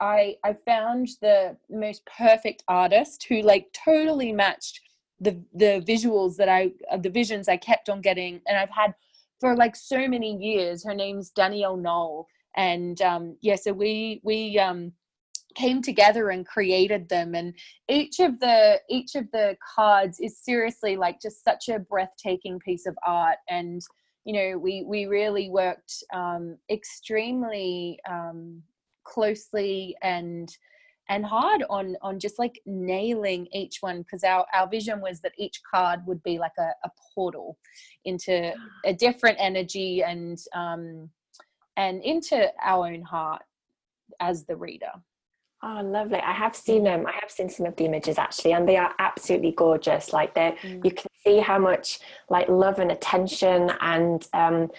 I 0.00 0.36
I 0.44 0.56
found 0.66 1.08
the 1.20 1.56
most 1.70 2.02
perfect 2.06 2.64
artist 2.68 3.26
who 3.28 3.42
like 3.42 3.72
totally 3.72 4.32
matched 4.32 4.80
the 5.20 5.40
the 5.54 5.84
visuals 5.86 6.36
that 6.36 6.48
I 6.48 6.72
uh, 6.90 6.96
the 6.96 7.10
visions 7.10 7.48
I 7.48 7.56
kept 7.56 7.88
on 7.88 8.00
getting 8.00 8.40
and 8.46 8.58
I've 8.58 8.70
had 8.70 8.94
for 9.40 9.56
like 9.56 9.76
so 9.76 10.08
many 10.08 10.36
years. 10.36 10.84
Her 10.84 10.94
name's 10.94 11.30
Danielle 11.30 11.76
Noel 11.76 12.26
and 12.56 13.00
um 13.02 13.36
yeah 13.40 13.56
so 13.56 13.72
we 13.72 14.20
we 14.22 14.58
um 14.58 14.92
came 15.54 15.82
together 15.82 16.30
and 16.30 16.46
created 16.46 17.08
them 17.08 17.34
and 17.34 17.54
each 17.88 18.20
of 18.20 18.40
the 18.40 18.80
each 18.88 19.14
of 19.14 19.30
the 19.32 19.56
cards 19.74 20.18
is 20.20 20.38
seriously 20.38 20.96
like 20.96 21.20
just 21.20 21.44
such 21.44 21.68
a 21.68 21.78
breathtaking 21.78 22.58
piece 22.60 22.86
of 22.86 22.96
art 23.06 23.36
and 23.48 23.82
you 24.24 24.32
know 24.32 24.58
we 24.58 24.84
we 24.86 25.06
really 25.06 25.50
worked 25.50 26.02
um, 26.14 26.56
extremely 26.70 27.98
um, 28.08 28.62
closely 29.04 29.96
and 30.02 30.56
and 31.08 31.26
hard 31.26 31.64
on 31.68 31.96
on 32.00 32.18
just 32.18 32.38
like 32.38 32.60
nailing 32.64 33.48
each 33.52 33.78
one 33.80 34.02
because 34.02 34.22
our 34.22 34.46
our 34.54 34.68
vision 34.68 35.00
was 35.00 35.20
that 35.20 35.32
each 35.36 35.60
card 35.68 36.00
would 36.06 36.22
be 36.22 36.38
like 36.38 36.52
a, 36.58 36.70
a 36.84 36.90
portal 37.14 37.58
into 38.04 38.52
a 38.84 38.94
different 38.94 39.36
energy 39.40 40.02
and 40.02 40.38
um 40.54 41.10
and 41.76 42.02
into 42.02 42.50
our 42.62 42.86
own 42.86 43.02
heart 43.02 43.42
as 44.20 44.44
the 44.44 44.56
reader 44.56 44.92
Oh, 45.64 45.80
lovely! 45.80 46.18
I 46.18 46.32
have 46.32 46.56
seen 46.56 46.82
them. 46.82 47.06
I 47.06 47.12
have 47.12 47.30
seen 47.30 47.48
some 47.48 47.66
of 47.66 47.76
the 47.76 47.84
images 47.84 48.18
actually, 48.18 48.52
and 48.52 48.68
they 48.68 48.76
are 48.76 48.92
absolutely 48.98 49.52
gorgeous. 49.52 50.12
Like 50.12 50.34
they, 50.34 50.56
mm. 50.60 50.84
you 50.84 50.90
can 50.90 51.06
see 51.24 51.38
how 51.38 51.56
much 51.56 52.00
like 52.28 52.48
love 52.48 52.80
and 52.80 52.90
attention 52.90 53.70
and 53.80 54.26
um, 54.32 54.72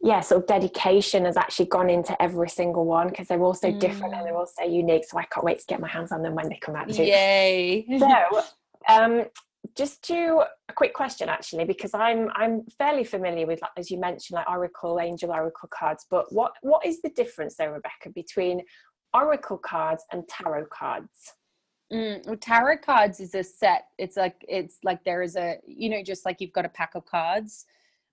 yeah, 0.00 0.20
sort 0.20 0.42
of 0.42 0.46
dedication 0.46 1.24
has 1.24 1.36
actually 1.36 1.66
gone 1.66 1.90
into 1.90 2.20
every 2.22 2.48
single 2.48 2.84
one 2.84 3.08
because 3.08 3.26
they're 3.26 3.42
all 3.42 3.52
so 3.54 3.72
mm. 3.72 3.80
different 3.80 4.14
and 4.14 4.24
they're 4.24 4.32
mm. 4.32 4.38
all 4.38 4.46
so 4.46 4.64
unique. 4.64 5.04
So 5.06 5.18
I 5.18 5.24
can't 5.24 5.44
wait 5.44 5.58
to 5.58 5.66
get 5.66 5.80
my 5.80 5.88
hands 5.88 6.12
on 6.12 6.22
them 6.22 6.36
when 6.36 6.48
they 6.48 6.58
come 6.60 6.76
out 6.76 6.88
too. 6.88 7.02
Yay! 7.02 7.84
so, 7.98 8.42
um, 8.88 9.24
just 9.76 10.02
to 10.04 10.42
a 10.68 10.72
quick 10.72 10.94
question 10.94 11.28
actually, 11.28 11.64
because 11.64 11.94
I'm 11.94 12.28
I'm 12.34 12.64
fairly 12.78 13.04
familiar 13.04 13.46
with, 13.46 13.60
as 13.76 13.90
you 13.90 13.98
mentioned, 13.98 14.36
like 14.36 14.48
Oracle, 14.48 15.00
Angel 15.00 15.30
Oracle 15.30 15.68
cards. 15.72 16.06
But 16.10 16.32
what 16.32 16.52
what 16.62 16.84
is 16.86 17.00
the 17.02 17.10
difference 17.10 17.56
though 17.56 17.66
Rebecca, 17.66 18.10
between 18.14 18.62
oracle 19.14 19.58
cards 19.58 20.04
and 20.12 20.26
tarot 20.28 20.66
cards 20.66 21.34
mm, 21.92 22.24
well, 22.26 22.36
tarot 22.36 22.78
cards 22.78 23.20
is 23.20 23.34
a 23.34 23.42
set 23.42 23.86
it's 23.98 24.16
like 24.16 24.44
it's 24.48 24.78
like 24.84 25.02
there 25.04 25.22
is 25.22 25.36
a 25.36 25.56
you 25.66 25.88
know 25.88 26.02
just 26.02 26.24
like 26.24 26.40
you've 26.40 26.52
got 26.52 26.64
a 26.64 26.70
pack 26.70 26.94
of 26.94 27.04
cards 27.06 27.64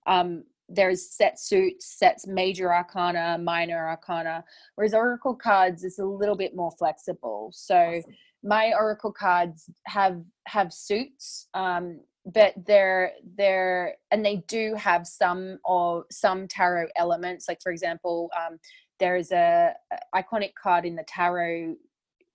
um 0.06 0.42
there's 0.68 1.10
set 1.10 1.38
suits 1.38 1.86
sets 1.98 2.26
major 2.26 2.72
arcana 2.72 3.38
minor 3.38 3.88
arcana 3.88 4.42
whereas 4.74 4.94
oracle 4.94 5.34
cards 5.34 5.84
is 5.84 5.98
a 5.98 6.04
little 6.04 6.36
bit 6.36 6.56
more 6.56 6.72
flexible 6.72 7.50
so 7.54 7.76
awesome. 7.76 8.14
My 8.46 8.72
oracle 8.74 9.12
cards 9.12 9.68
have 9.86 10.22
have 10.46 10.72
suits 10.72 11.48
um 11.54 12.00
but 12.32 12.54
they're 12.66 13.12
they're 13.36 13.94
and 14.10 14.24
they 14.24 14.36
do 14.48 14.74
have 14.74 15.06
some 15.06 15.58
or 15.64 16.04
some 16.10 16.48
tarot 16.48 16.88
elements 16.96 17.46
like 17.48 17.60
for 17.62 17.72
example 17.72 18.30
um 18.36 18.58
there 18.98 19.16
is 19.16 19.32
a, 19.32 19.74
a 19.92 20.22
iconic 20.22 20.52
card 20.54 20.84
in 20.84 20.96
the 20.96 21.04
tarot 21.04 21.74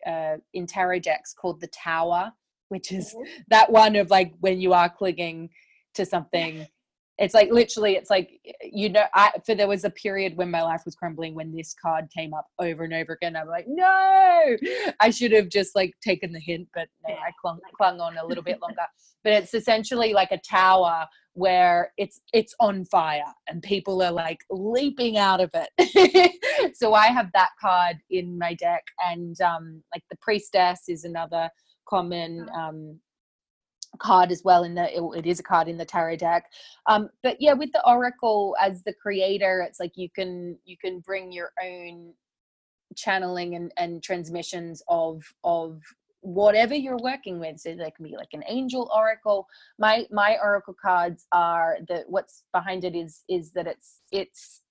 uh, 0.06 0.38
in 0.54 0.68
tarot 0.68 1.00
decks 1.00 1.34
called 1.34 1.62
the 1.62 1.68
Tower, 1.68 2.32
which 2.70 2.92
is 2.92 3.14
mm-hmm. 3.14 3.42
that 3.50 3.72
one 3.72 3.96
of 3.96 4.10
like 4.10 4.34
when 4.40 4.60
you 4.60 4.74
are 4.74 4.90
clinging 4.90 5.50
to 5.96 6.06
something. 6.06 6.68
It's 7.18 7.34
like 7.34 7.52
literally, 7.52 7.96
it's 7.96 8.10
like 8.10 8.40
you 8.62 8.90
know. 8.90 9.04
I 9.14 9.32
for 9.46 9.54
there 9.54 9.68
was 9.68 9.84
a 9.84 9.90
period 9.90 10.38
when 10.38 10.50
my 10.50 10.64
life 10.64 10.84
was 10.86 10.96
crumbling 10.96 11.36
when 11.36 11.56
this 11.56 11.76
card 11.80 12.10
came 12.16 12.34
up 12.34 12.48
over 12.60 12.84
and 12.84 12.94
over 12.94 13.14
again. 13.14 13.36
I'm 13.36 13.48
like, 13.48 13.66
no, 13.68 14.58
I 15.00 15.10
should 15.10 15.32
have 15.34 15.50
just 15.50 15.76
like 15.76 15.94
taken 16.02 16.32
the 16.32 16.40
hint, 16.40 16.68
but 16.74 16.88
no, 17.08 17.14
I 17.14 17.32
clung 17.40 17.60
clung 17.78 18.00
on 18.00 18.18
a 18.18 18.26
little 18.26 18.44
bit 18.44 18.60
longer. 18.62 18.88
But 19.24 19.34
it's 19.34 19.54
essentially 19.54 20.14
like 20.14 20.32
a 20.32 20.40
tower 20.40 21.08
where 21.34 21.94
it's 21.98 22.20
it's 22.34 22.54
on 22.60 22.84
fire 22.86 23.24
and 23.48 23.64
people 23.64 24.02
are 24.02 24.12
like 24.12 24.40
leaping 24.50 25.18
out 25.18 25.40
of 25.40 25.50
it 25.54 26.76
so 26.76 26.94
i 26.94 27.08
have 27.08 27.30
that 27.34 27.52
card 27.60 27.98
in 28.10 28.38
my 28.38 28.54
deck 28.56 28.84
and 29.08 29.40
um 29.40 29.82
like 29.96 30.04
the 30.10 30.18
priestess 30.22 30.82
is 30.90 31.06
another 31.06 31.50
common 31.88 32.46
um 32.54 33.00
card 34.00 34.32
as 34.32 34.42
well 34.44 34.64
in 34.64 34.74
the 34.74 35.18
it, 35.18 35.26
is 35.26 35.40
a 35.40 35.44
card 35.44 35.68
in 35.68 35.78
the 35.78 35.86
tarot 35.86 36.18
deck. 36.18 36.46
Um 36.88 37.10
but 37.24 37.38
yeah 37.40 37.54
with 37.54 37.72
the 37.72 37.86
oracle 37.88 38.56
as 38.62 38.84
the 38.84 38.94
creator 38.94 39.66
it's 39.68 39.80
like 39.80 39.94
you 39.96 40.10
can 40.10 40.58
you 40.66 40.78
can 40.78 41.00
bring 41.00 41.32
your 41.32 41.52
own 41.64 42.14
channeling 42.96 43.56
and, 43.56 43.72
and 43.78 44.04
transmissions 44.04 44.82
of 44.88 45.24
of 45.44 45.82
whatever 46.22 46.76
you're 46.76 47.00
working 47.02 47.40
with. 47.40 47.60
So 47.60 47.76
that 47.76 47.96
can 47.96 48.06
be 48.06 48.16
like 48.16 48.30
an 48.34 48.44
angel 48.48 48.90
oracle. 48.96 49.48
My 49.80 50.06
my 50.12 50.38
oracle 50.42 50.76
cards 50.80 51.26
are 51.32 51.78
the 51.88 52.04
what's 52.08 52.44
behind 52.54 52.84
it 52.84 52.96
is 52.96 53.24
is 53.30 53.52
that 53.54 53.68
it's 53.68 54.02
it's 54.12 54.62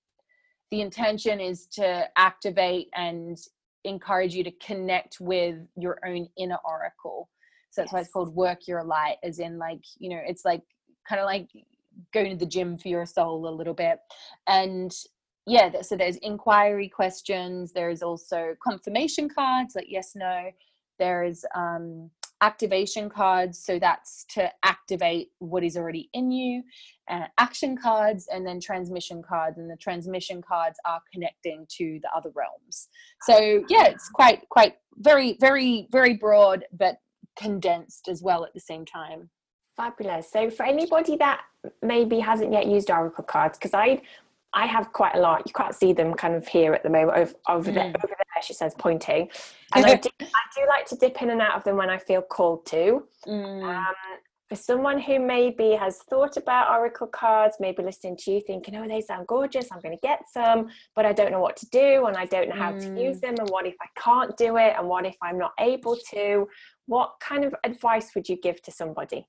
the 0.70 0.80
intention 0.80 1.40
is 1.40 1.66
to 1.66 2.08
activate 2.16 2.88
and 2.94 3.36
encourage 3.84 4.34
you 4.34 4.44
to 4.44 4.52
connect 4.64 5.16
with 5.20 5.56
your 5.76 5.98
own 6.06 6.28
inner 6.38 6.58
oracle 6.64 7.28
so 7.70 7.82
that's 7.82 7.88
yes. 7.88 7.92
why 7.92 8.00
it's 8.00 8.10
called 8.10 8.34
work 8.34 8.66
your 8.66 8.84
light 8.84 9.16
as 9.22 9.38
in 9.38 9.58
like 9.58 9.82
you 9.98 10.10
know 10.10 10.20
it's 10.26 10.44
like 10.44 10.62
kind 11.08 11.20
of 11.20 11.26
like 11.26 11.48
going 12.12 12.30
to 12.30 12.36
the 12.36 12.50
gym 12.50 12.78
for 12.78 12.88
your 12.88 13.06
soul 13.06 13.48
a 13.48 13.50
little 13.50 13.74
bit 13.74 13.98
and 14.46 14.92
yeah 15.46 15.70
so 15.82 15.96
there's 15.96 16.16
inquiry 16.16 16.88
questions 16.88 17.72
there's 17.72 18.02
also 18.02 18.54
confirmation 18.62 19.28
cards 19.28 19.74
like 19.74 19.86
yes 19.88 20.12
no 20.14 20.50
there's 20.98 21.44
um, 21.54 22.10
activation 22.42 23.08
cards, 23.08 23.58
so 23.58 23.78
that's 23.78 24.24
to 24.30 24.50
activate 24.62 25.30
what 25.38 25.64
is 25.64 25.76
already 25.76 26.08
in 26.14 26.30
you, 26.30 26.62
uh, 27.10 27.26
action 27.38 27.76
cards, 27.76 28.28
and 28.32 28.46
then 28.46 28.60
transmission 28.60 29.22
cards. 29.22 29.58
And 29.58 29.68
the 29.68 29.76
transmission 29.76 30.42
cards 30.42 30.78
are 30.86 31.00
connecting 31.12 31.66
to 31.78 31.98
the 32.02 32.08
other 32.14 32.30
realms. 32.34 32.88
So 33.22 33.64
yeah, 33.68 33.86
it's 33.86 34.08
quite 34.08 34.48
quite 34.50 34.76
very 34.96 35.36
very 35.40 35.88
very 35.90 36.14
broad, 36.14 36.64
but 36.72 36.98
condensed 37.38 38.08
as 38.08 38.22
well 38.22 38.44
at 38.44 38.54
the 38.54 38.60
same 38.60 38.84
time. 38.84 39.30
Fabulous. 39.76 40.30
So 40.30 40.50
for 40.50 40.64
anybody 40.64 41.16
that 41.16 41.42
maybe 41.82 42.20
hasn't 42.20 42.52
yet 42.52 42.66
used 42.66 42.90
Oracle 42.90 43.24
cards, 43.24 43.58
because 43.58 43.74
I 43.74 44.02
I 44.52 44.66
have 44.66 44.92
quite 44.92 45.14
a 45.14 45.20
lot. 45.20 45.46
You 45.46 45.52
can't 45.52 45.74
see 45.74 45.92
them 45.92 46.14
kind 46.14 46.34
of 46.34 46.46
here 46.46 46.74
at 46.74 46.82
the 46.82 46.90
moment 46.90 47.16
over, 47.16 47.34
over, 47.48 47.70
mm. 47.70 47.74
there, 47.74 47.86
over 47.86 48.08
there, 48.08 48.42
she 48.42 48.52
says, 48.52 48.74
pointing. 48.78 49.28
And 49.72 49.86
I, 49.86 49.94
do, 49.94 50.08
I 50.20 50.24
do 50.24 50.66
like 50.66 50.86
to 50.86 50.96
dip 50.96 51.22
in 51.22 51.30
and 51.30 51.40
out 51.40 51.54
of 51.54 51.62
them 51.62 51.76
when 51.76 51.88
I 51.88 51.96
feel 51.96 52.22
called 52.22 52.66
to. 52.66 53.04
Mm. 53.24 53.62
Um, 53.62 53.94
for 54.50 54.56
someone 54.56 55.00
who 55.00 55.20
maybe 55.20 55.76
has 55.78 55.98
thought 55.98 56.36
about 56.36 56.76
oracle 56.76 57.06
cards, 57.06 57.58
maybe 57.60 57.84
listening 57.84 58.16
to 58.16 58.32
you 58.32 58.40
thinking, 58.44 58.74
oh, 58.74 58.88
they 58.88 59.00
sound 59.00 59.28
gorgeous, 59.28 59.68
I'm 59.70 59.80
going 59.80 59.96
to 59.96 60.00
get 60.06 60.22
some, 60.28 60.68
but 60.96 61.06
I 61.06 61.12
don't 61.12 61.30
know 61.30 61.38
what 61.38 61.56
to 61.58 61.68
do 61.70 62.06
and 62.06 62.16
I 62.16 62.26
don't 62.26 62.48
know 62.48 62.56
how 62.56 62.72
mm. 62.72 62.80
to 62.80 63.00
use 63.00 63.18
mm. 63.18 63.20
them. 63.20 63.34
And 63.38 63.48
what 63.48 63.64
if 63.64 63.76
I 63.80 63.86
can't 63.96 64.36
do 64.36 64.56
it? 64.56 64.74
And 64.76 64.88
what 64.88 65.06
if 65.06 65.14
I'm 65.22 65.38
not 65.38 65.52
able 65.60 65.96
to? 66.10 66.48
What 66.86 67.12
kind 67.20 67.44
of 67.44 67.54
advice 67.62 68.10
would 68.16 68.28
you 68.28 68.36
give 68.42 68.60
to 68.62 68.72
somebody? 68.72 69.24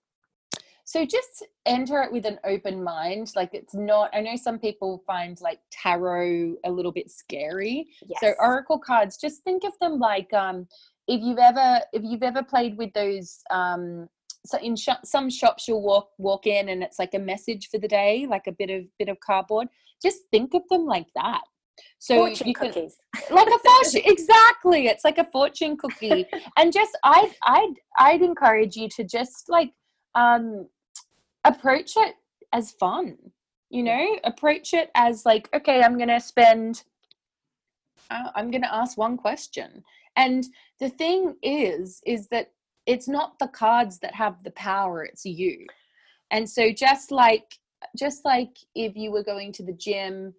So 0.85 1.05
just 1.05 1.45
enter 1.67 2.01
it 2.01 2.11
with 2.11 2.25
an 2.25 2.39
open 2.43 2.83
mind. 2.83 3.31
Like 3.35 3.53
it's 3.53 3.75
not, 3.75 4.09
I 4.15 4.21
know 4.21 4.35
some 4.35 4.57
people 4.57 5.03
find 5.05 5.39
like 5.39 5.59
tarot 5.71 6.55
a 6.65 6.71
little 6.71 6.91
bit 6.91 7.11
scary. 7.11 7.89
Yes. 8.07 8.19
So 8.21 8.33
oracle 8.39 8.79
cards, 8.79 9.17
just 9.17 9.43
think 9.43 9.65
of 9.65 9.73
them 9.79 9.99
like 9.99 10.33
um 10.33 10.67
if 11.07 11.21
you've 11.21 11.37
ever 11.37 11.81
if 11.93 12.01
you've 12.03 12.23
ever 12.23 12.41
played 12.41 12.75
with 12.75 12.91
those 12.93 13.41
um 13.51 14.09
so 14.45 14.57
in 14.59 14.75
sh- 14.75 14.89
some 15.03 15.29
shops 15.29 15.67
you'll 15.67 15.81
walk 15.81 16.09
walk 16.17 16.47
in 16.47 16.69
and 16.69 16.83
it's 16.83 16.99
like 16.99 17.13
a 17.13 17.19
message 17.19 17.69
for 17.69 17.77
the 17.77 17.87
day 17.87 18.25
like 18.29 18.47
a 18.47 18.51
bit 18.51 18.69
of 18.69 18.83
bit 18.97 19.09
of 19.09 19.19
cardboard. 19.19 19.67
Just 20.01 20.21
think 20.31 20.53
of 20.53 20.63
them 20.69 20.85
like 20.85 21.07
that. 21.15 21.41
So 21.99 22.15
fortune 22.15 22.47
you 22.47 22.53
can, 22.53 22.67
cookies. 22.67 22.97
Like 23.29 23.47
a 23.47 23.59
fortune 23.65 24.01
exactly 24.05 24.87
it's 24.87 25.05
like 25.05 25.17
a 25.17 25.27
fortune 25.31 25.77
cookie. 25.77 26.25
And 26.57 26.73
just 26.73 26.97
i'd 27.03 27.33
i'd 27.47 27.73
i'd 27.99 28.21
encourage 28.21 28.75
you 28.75 28.89
to 28.89 29.03
just 29.03 29.49
like 29.49 29.71
um 30.15 30.67
approach 31.45 31.93
it 31.97 32.15
as 32.53 32.71
fun 32.71 33.17
you 33.71 33.83
know? 33.83 34.19
Approach 34.25 34.73
it 34.73 34.91
as 34.95 35.25
like 35.25 35.49
okay 35.53 35.81
i'm 35.81 35.97
gonna 35.97 36.19
spend 36.19 36.83
uh, 38.11 38.29
i'm 38.35 38.51
gonna 38.51 38.69
ask 38.71 38.97
one 38.97 39.17
question. 39.17 39.83
And 40.17 40.45
the 40.79 40.89
thing 40.89 41.37
is 41.41 42.01
is 42.05 42.27
that 42.27 42.51
it's 42.85 43.07
not 43.07 43.37
the 43.39 43.47
cards 43.47 43.99
that 43.99 44.15
have 44.15 44.43
the 44.43 44.51
power 44.51 45.03
it's 45.03 45.25
you. 45.25 45.65
And 46.31 46.49
so 46.49 46.71
just 46.71 47.11
like 47.11 47.59
just 47.97 48.23
like 48.25 48.57
if 48.75 48.95
you 48.95 49.11
were 49.11 49.23
going 49.23 49.51
to 49.53 49.63
the 49.63 49.73
gym 49.73 50.33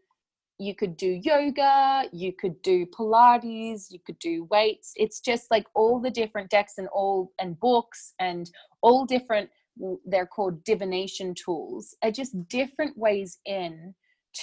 you 0.58 0.74
could 0.74 0.96
do 0.96 1.20
yoga 1.24 2.04
you 2.12 2.32
could 2.32 2.60
do 2.62 2.86
pilates 2.86 3.90
you 3.90 3.98
could 4.04 4.18
do 4.18 4.44
weights. 4.50 4.92
It's 4.96 5.20
just 5.20 5.50
like 5.50 5.66
all 5.74 6.00
the 6.00 6.10
different 6.10 6.50
decks 6.50 6.74
and 6.78 6.88
all 6.88 7.32
and 7.40 7.58
books 7.58 8.14
and 8.20 8.50
all 8.80 9.04
different 9.04 9.50
they're 10.06 10.26
called 10.26 10.62
divination 10.64 11.34
tools 11.34 11.96
are 12.02 12.10
just 12.10 12.36
different 12.48 12.96
ways 12.96 13.38
in 13.46 13.94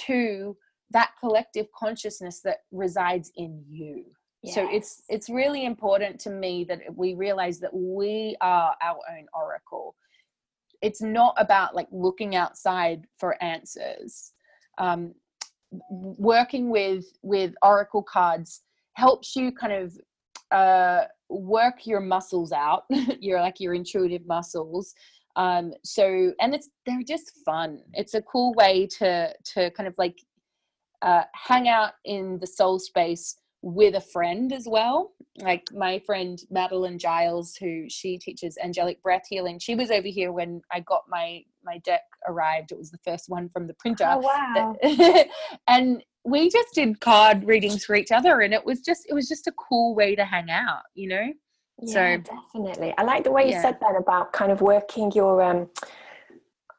to 0.06 0.56
that 0.90 1.12
collective 1.20 1.66
consciousness 1.76 2.40
that 2.42 2.58
resides 2.72 3.30
in 3.36 3.62
you 3.68 4.04
yes. 4.42 4.54
so 4.54 4.68
it's 4.70 5.02
it's 5.08 5.28
really 5.28 5.64
important 5.64 6.18
to 6.20 6.30
me 6.30 6.64
that 6.64 6.80
we 6.94 7.14
realize 7.14 7.60
that 7.60 7.74
we 7.74 8.36
are 8.40 8.74
our 8.82 8.98
own 9.10 9.26
oracle. 9.34 9.94
It's 10.82 11.02
not 11.02 11.34
about 11.36 11.74
like 11.74 11.88
looking 11.90 12.36
outside 12.36 13.06
for 13.18 13.42
answers. 13.42 14.32
Um, 14.78 15.14
working 15.90 16.70
with 16.70 17.04
with 17.22 17.54
oracle 17.62 18.02
cards 18.02 18.62
helps 18.94 19.36
you 19.36 19.52
kind 19.52 19.72
of 19.72 19.98
uh, 20.50 21.04
work 21.28 21.86
your 21.86 22.00
muscles 22.00 22.52
out. 22.52 22.84
Your 23.20 23.40
like 23.40 23.60
your 23.60 23.74
intuitive 23.74 24.26
muscles. 24.26 24.94
Um 25.36 25.72
so 25.84 26.32
and 26.40 26.54
it's 26.54 26.70
they're 26.86 27.04
just 27.06 27.36
fun. 27.44 27.82
It's 27.92 28.14
a 28.14 28.22
cool 28.22 28.52
way 28.54 28.88
to 28.98 29.32
to 29.54 29.70
kind 29.70 29.86
of 29.86 29.94
like 29.96 30.18
uh 31.02 31.22
hang 31.34 31.68
out 31.68 31.92
in 32.04 32.38
the 32.40 32.48
soul 32.48 32.80
space 32.80 33.36
with 33.62 33.94
a 33.94 34.00
friend 34.00 34.52
as 34.52 34.66
well 34.68 35.12
like 35.38 35.68
my 35.72 35.98
friend 36.00 36.42
madeline 36.50 36.98
giles 36.98 37.56
who 37.56 37.84
she 37.88 38.16
teaches 38.16 38.56
angelic 38.62 39.02
breath 39.02 39.24
healing 39.28 39.58
she 39.58 39.74
was 39.74 39.90
over 39.90 40.08
here 40.08 40.32
when 40.32 40.62
i 40.72 40.80
got 40.80 41.02
my 41.08 41.42
my 41.62 41.78
deck 41.78 42.02
arrived 42.26 42.72
it 42.72 42.78
was 42.78 42.90
the 42.90 42.98
first 43.04 43.28
one 43.28 43.48
from 43.50 43.66
the 43.66 43.74
printer 43.74 44.06
oh, 44.08 44.18
wow 44.18 44.74
and 45.68 46.02
we 46.24 46.48
just 46.48 46.74
did 46.74 47.00
card 47.00 47.44
readings 47.44 47.84
for 47.84 47.94
each 47.94 48.10
other 48.10 48.40
and 48.40 48.54
it 48.54 48.64
was 48.64 48.80
just 48.80 49.06
it 49.08 49.14
was 49.14 49.28
just 49.28 49.46
a 49.46 49.52
cool 49.52 49.94
way 49.94 50.14
to 50.14 50.24
hang 50.24 50.50
out 50.50 50.82
you 50.94 51.08
know 51.08 51.30
yeah, 51.82 51.94
so 51.94 52.34
definitely. 52.52 52.94
I 52.98 53.02
like 53.02 53.24
the 53.24 53.30
way 53.30 53.44
you 53.44 53.52
yeah. 53.52 53.62
said 53.62 53.78
that 53.80 53.96
about 53.96 54.32
kind 54.32 54.52
of 54.52 54.60
working 54.60 55.10
your 55.12 55.42
um, 55.42 55.70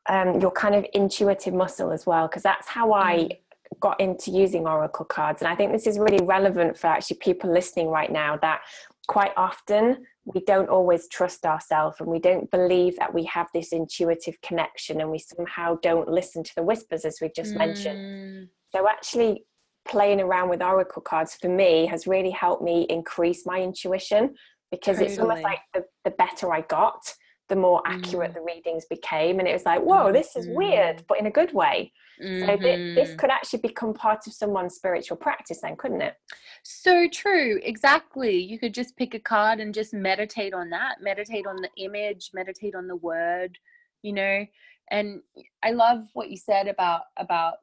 um 0.09 0.39
your 0.39 0.51
kind 0.51 0.75
of 0.75 0.85
intuitive 0.93 1.53
muscle 1.53 1.91
as 1.91 2.05
well, 2.05 2.27
because 2.27 2.43
that's 2.43 2.67
how 2.67 2.93
I 2.93 3.15
mm. 3.15 3.37
Got 3.79 3.99
into 3.99 4.31
using 4.31 4.67
oracle 4.67 5.05
cards. 5.05 5.41
And 5.41 5.49
I 5.49 5.55
think 5.55 5.71
this 5.71 5.87
is 5.87 5.97
really 5.97 6.23
relevant 6.23 6.77
for 6.77 6.87
actually 6.87 7.17
people 7.17 7.51
listening 7.51 7.87
right 7.87 8.11
now 8.11 8.37
that 8.37 8.61
quite 9.07 9.31
often 9.37 10.05
we 10.25 10.41
don't 10.41 10.69
always 10.69 11.07
trust 11.07 11.45
ourselves 11.45 11.97
and 11.99 12.07
we 12.07 12.19
don't 12.19 12.49
believe 12.51 12.95
that 12.97 13.13
we 13.13 13.23
have 13.25 13.47
this 13.53 13.71
intuitive 13.71 14.39
connection 14.41 15.01
and 15.01 15.09
we 15.09 15.17
somehow 15.17 15.77
don't 15.81 16.07
listen 16.07 16.43
to 16.43 16.51
the 16.55 16.63
whispers 16.63 17.05
as 17.05 17.17
we've 17.21 17.33
just 17.33 17.53
mm. 17.53 17.57
mentioned. 17.57 18.49
So 18.73 18.87
actually 18.87 19.45
playing 19.87 20.21
around 20.21 20.49
with 20.49 20.61
oracle 20.61 21.01
cards 21.01 21.35
for 21.35 21.49
me 21.49 21.87
has 21.87 22.05
really 22.05 22.29
helped 22.29 22.63
me 22.63 22.85
increase 22.89 23.45
my 23.45 23.59
intuition 23.61 24.35
because 24.69 24.97
totally. 24.97 25.11
it's 25.11 25.19
almost 25.19 25.43
like 25.43 25.59
the, 25.73 25.83
the 26.05 26.11
better 26.11 26.53
I 26.53 26.61
got, 26.61 27.13
the 27.51 27.55
more 27.57 27.83
accurate 27.85 28.31
mm. 28.31 28.35
the 28.35 28.41
readings 28.41 28.85
became. 28.85 29.39
And 29.39 29.47
it 29.47 29.51
was 29.51 29.65
like, 29.65 29.81
whoa, 29.81 30.13
this 30.13 30.37
is 30.37 30.47
mm. 30.47 30.55
weird, 30.55 31.03
but 31.09 31.19
in 31.19 31.25
a 31.25 31.31
good 31.31 31.53
way. 31.53 31.91
Mm-hmm. 32.23 32.45
So 32.45 32.55
th- 32.55 32.95
this 32.95 33.13
could 33.15 33.29
actually 33.29 33.59
become 33.59 33.93
part 33.93 34.25
of 34.25 34.31
someone's 34.31 34.75
spiritual 34.75 35.17
practice, 35.17 35.59
then, 35.61 35.75
couldn't 35.75 36.01
it? 36.01 36.15
So 36.63 37.09
true. 37.09 37.59
Exactly. 37.61 38.37
You 38.37 38.57
could 38.57 38.73
just 38.73 38.95
pick 38.95 39.13
a 39.15 39.19
card 39.19 39.59
and 39.59 39.73
just 39.73 39.93
meditate 39.93 40.53
on 40.53 40.69
that, 40.69 41.01
meditate 41.01 41.45
on 41.45 41.57
the 41.57 41.69
image, 41.75 42.31
meditate 42.33 42.73
on 42.73 42.87
the 42.87 42.95
word, 42.95 43.57
you 44.01 44.13
know. 44.13 44.45
And 44.89 45.19
I 45.61 45.71
love 45.71 46.05
what 46.13 46.31
you 46.31 46.37
said 46.37 46.69
about 46.69 47.01
about 47.17 47.55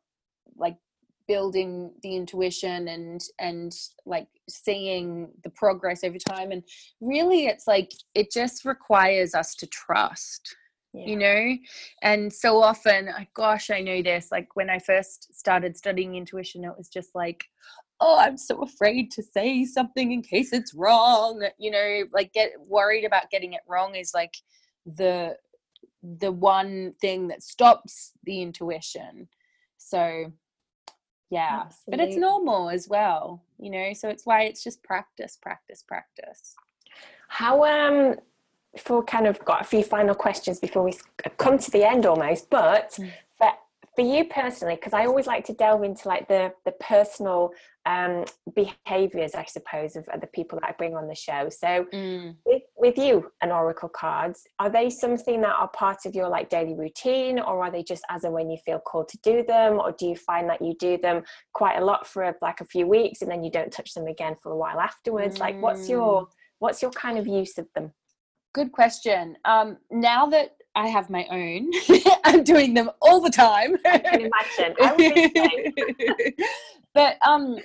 like 0.54 0.76
building 1.28 1.92
the 2.02 2.16
intuition 2.16 2.88
and 2.88 3.22
and 3.38 3.76
like 4.06 4.26
seeing 4.48 5.28
the 5.44 5.50
progress 5.50 6.02
over 6.02 6.18
time 6.18 6.50
and 6.50 6.64
really 7.00 7.46
it's 7.46 7.66
like 7.66 7.92
it 8.14 8.32
just 8.32 8.64
requires 8.64 9.34
us 9.34 9.54
to 9.54 9.66
trust 9.66 10.56
yeah. 10.94 11.04
you 11.04 11.16
know? 11.16 11.56
And 12.02 12.32
so 12.32 12.62
often 12.62 13.10
gosh 13.34 13.70
i 13.70 13.80
know 13.80 14.02
this 14.02 14.28
like 14.32 14.48
when 14.54 14.70
i 14.70 14.78
first 14.78 15.38
started 15.38 15.76
studying 15.76 16.14
intuition 16.14 16.64
it 16.64 16.76
was 16.76 16.88
just 16.88 17.14
like 17.14 17.44
oh 18.00 18.18
i'm 18.18 18.38
so 18.38 18.62
afraid 18.62 19.10
to 19.10 19.22
say 19.22 19.66
something 19.66 20.12
in 20.12 20.22
case 20.22 20.52
it's 20.52 20.74
wrong 20.74 21.46
you 21.58 21.70
know? 21.70 22.04
Like 22.12 22.32
get 22.32 22.52
worried 22.66 23.04
about 23.04 23.30
getting 23.30 23.52
it 23.52 23.60
wrong 23.68 23.94
is 23.94 24.12
like 24.14 24.34
the 24.86 25.36
the 26.02 26.32
one 26.32 26.94
thing 27.00 27.28
that 27.28 27.42
stops 27.42 28.12
the 28.24 28.40
intuition. 28.40 29.28
So 29.78 30.32
yeah 31.30 31.62
Absolutely. 31.66 32.04
but 32.04 32.08
it's 32.08 32.16
normal 32.16 32.70
as 32.70 32.88
well 32.88 33.42
you 33.58 33.70
know 33.70 33.92
so 33.92 34.08
it's 34.08 34.24
why 34.24 34.42
it's 34.42 34.62
just 34.62 34.82
practice 34.82 35.38
practice 35.40 35.82
practice 35.86 36.54
how 37.28 37.64
um 37.64 38.16
for 38.76 39.02
kind 39.02 39.26
of 39.26 39.42
got 39.44 39.60
a 39.60 39.64
few 39.64 39.82
final 39.82 40.14
questions 40.14 40.58
before 40.58 40.82
we 40.82 40.94
come 41.36 41.58
to 41.58 41.70
the 41.70 41.86
end 41.86 42.06
almost 42.06 42.48
but 42.50 42.92
mm. 42.92 43.10
for 43.36 43.50
for 43.94 44.02
you 44.02 44.24
personally 44.24 44.74
because 44.74 44.92
i 44.92 45.04
always 45.04 45.26
like 45.26 45.44
to 45.44 45.52
delve 45.52 45.82
into 45.82 46.08
like 46.08 46.28
the 46.28 46.52
the 46.64 46.72
personal 46.72 47.52
um, 47.88 48.24
behaviors 48.54 49.34
i 49.34 49.44
suppose 49.46 49.96
of, 49.96 50.04
the 50.20 50.26
people 50.28 50.58
that 50.60 50.68
i 50.68 50.72
bring 50.72 50.94
on 50.94 51.08
the 51.08 51.14
show 51.14 51.48
so 51.48 51.86
mm. 51.92 52.36
with, 52.44 52.62
with 52.76 52.98
you 52.98 53.32
and 53.40 53.50
oracle 53.50 53.88
cards 53.88 54.46
are 54.58 54.68
they 54.68 54.90
something 54.90 55.40
that 55.40 55.56
are 55.58 55.68
part 55.68 56.04
of 56.04 56.14
your 56.14 56.28
like 56.28 56.50
daily 56.50 56.74
routine 56.74 57.38
or 57.38 57.64
are 57.64 57.70
they 57.70 57.82
just 57.82 58.04
as 58.10 58.24
and 58.24 58.34
when 58.34 58.50
you 58.50 58.58
feel 58.58 58.78
called 58.78 59.08
to 59.08 59.18
do 59.22 59.42
them 59.42 59.80
or 59.80 59.92
do 59.92 60.06
you 60.06 60.14
find 60.14 60.50
that 60.50 60.60
you 60.60 60.74
do 60.78 60.98
them 60.98 61.22
quite 61.54 61.78
a 61.78 61.84
lot 61.84 62.06
for 62.06 62.36
like 62.42 62.60
a 62.60 62.64
few 62.66 62.86
weeks 62.86 63.22
and 63.22 63.30
then 63.30 63.42
you 63.42 63.50
don't 63.50 63.72
touch 63.72 63.94
them 63.94 64.06
again 64.06 64.36
for 64.42 64.52
a 64.52 64.56
while 64.56 64.80
afterwards 64.80 65.36
mm. 65.36 65.40
like 65.40 65.60
what's 65.62 65.88
your 65.88 66.24
mm. 66.24 66.28
what's 66.58 66.82
your 66.82 66.90
kind 66.90 67.16
of 67.16 67.26
use 67.26 67.56
of 67.56 67.66
them 67.74 67.90
good 68.52 68.70
question 68.70 69.34
um 69.46 69.78
now 69.90 70.26
that 70.26 70.50
I 70.74 70.86
have 70.86 71.10
my 71.10 71.26
own. 71.28 71.72
I'm 72.24 72.44
doing 72.44 72.72
them 72.72 72.88
all 73.02 73.20
the 73.20 73.30
time. 73.30 73.76
I 73.84 73.98
can 73.98 74.30
imagine. 74.30 74.76
I 74.80 75.62
but 76.94 77.16
um, 77.26 77.56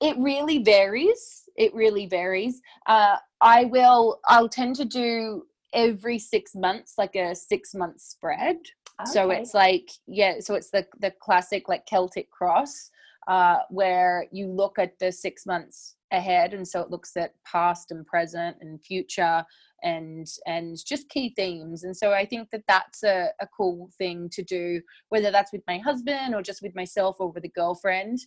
it 0.00 0.16
really 0.18 0.62
varies. 0.62 1.44
It 1.56 1.74
really 1.74 2.06
varies. 2.06 2.60
Uh, 2.86 3.16
I 3.40 3.64
will. 3.64 4.20
I'll 4.26 4.48
tend 4.48 4.76
to 4.76 4.84
do 4.84 5.44
every 5.72 6.18
six 6.18 6.54
months, 6.54 6.94
like 6.98 7.14
a 7.16 7.34
six 7.34 7.74
month 7.74 8.00
spread. 8.00 8.56
Okay. 9.00 9.10
So 9.12 9.30
it's 9.30 9.54
like 9.54 9.90
yeah. 10.06 10.36
So 10.40 10.54
it's 10.54 10.70
the 10.70 10.86
the 11.00 11.12
classic 11.20 11.68
like 11.68 11.86
Celtic 11.86 12.30
cross, 12.30 12.90
uh, 13.26 13.58
where 13.70 14.26
you 14.30 14.46
look 14.46 14.78
at 14.78 14.98
the 14.98 15.10
six 15.10 15.46
months 15.46 15.96
ahead, 16.12 16.54
and 16.54 16.66
so 16.66 16.80
it 16.80 16.90
looks 16.90 17.16
at 17.16 17.34
past 17.44 17.90
and 17.90 18.06
present 18.06 18.56
and 18.60 18.82
future 18.82 19.44
and 19.82 20.26
and 20.46 20.76
just 20.84 21.08
key 21.08 21.32
themes 21.36 21.84
and 21.84 21.96
so 21.96 22.12
i 22.12 22.24
think 22.24 22.50
that 22.50 22.64
that's 22.66 23.04
a, 23.04 23.28
a 23.40 23.46
cool 23.56 23.88
thing 23.96 24.28
to 24.28 24.42
do 24.42 24.80
whether 25.10 25.30
that's 25.30 25.52
with 25.52 25.62
my 25.68 25.78
husband 25.78 26.34
or 26.34 26.42
just 26.42 26.62
with 26.62 26.74
myself 26.74 27.16
or 27.20 27.30
with 27.30 27.44
a 27.44 27.48
girlfriend 27.48 28.18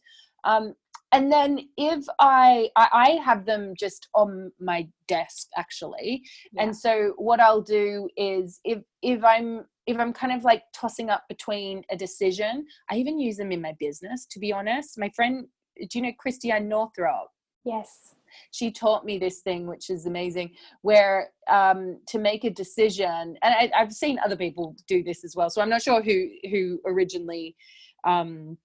um, 0.44 0.74
and 1.12 1.32
then 1.32 1.60
if 1.78 2.06
I, 2.20 2.70
I, 2.76 2.88
I 2.94 3.10
have 3.24 3.46
them 3.46 3.74
just 3.78 4.08
on 4.16 4.52
my 4.60 4.88
desk 5.08 5.48
actually. 5.58 6.24
Yeah. 6.54 6.64
and 6.64 6.78
so 6.78 7.14
what 7.18 7.40
i'll 7.40 7.62
do 7.62 8.10
is 8.18 8.60
if 8.64 8.80
if 9.02 9.24
i'm 9.24 9.66
if 9.88 9.98
i'm 9.98 10.14
kind 10.14 10.34
of 10.34 10.44
like 10.44 10.64
tossing 10.74 11.10
up 11.10 11.24
between 11.28 11.84
a 11.92 11.98
decision 11.98 12.66
i 12.90 12.96
even 12.96 13.20
use 13.20 13.38
them 13.38 13.52
in 13.52 13.62
my 13.62 13.76
business 13.80 14.26
to 14.32 14.40
be 14.40 14.54
honest. 14.54 14.98
My 14.98 15.10
friend 15.10 15.48
do 15.78 16.00
you 16.00 16.02
know 16.02 16.14
christiane 16.18 16.68
northrup 16.68 17.30
yes. 17.66 18.16
She 18.52 18.72
taught 18.72 19.04
me 19.04 19.18
this 19.18 19.42
thing 19.42 19.68
which 19.68 19.90
is 19.90 20.06
amazing 20.06 20.52
where 20.84 21.32
um, 21.50 22.00
to 22.08 22.18
make 22.18 22.46
a 22.46 22.50
decision 22.50 23.36
and 23.42 23.72
I, 23.74 23.78
have 23.78 23.92
seen 23.92 24.18
other 24.24 24.38
people 24.38 24.74
do 24.88 25.04
this 25.04 25.26
as 25.26 25.36
well 25.36 25.50
so 25.50 25.62
i'm 25.62 25.70
not 25.70 25.82
sure 25.82 26.02
who 26.02 26.30
who 26.50 26.80
originally 26.86 27.58
um, 28.06 28.58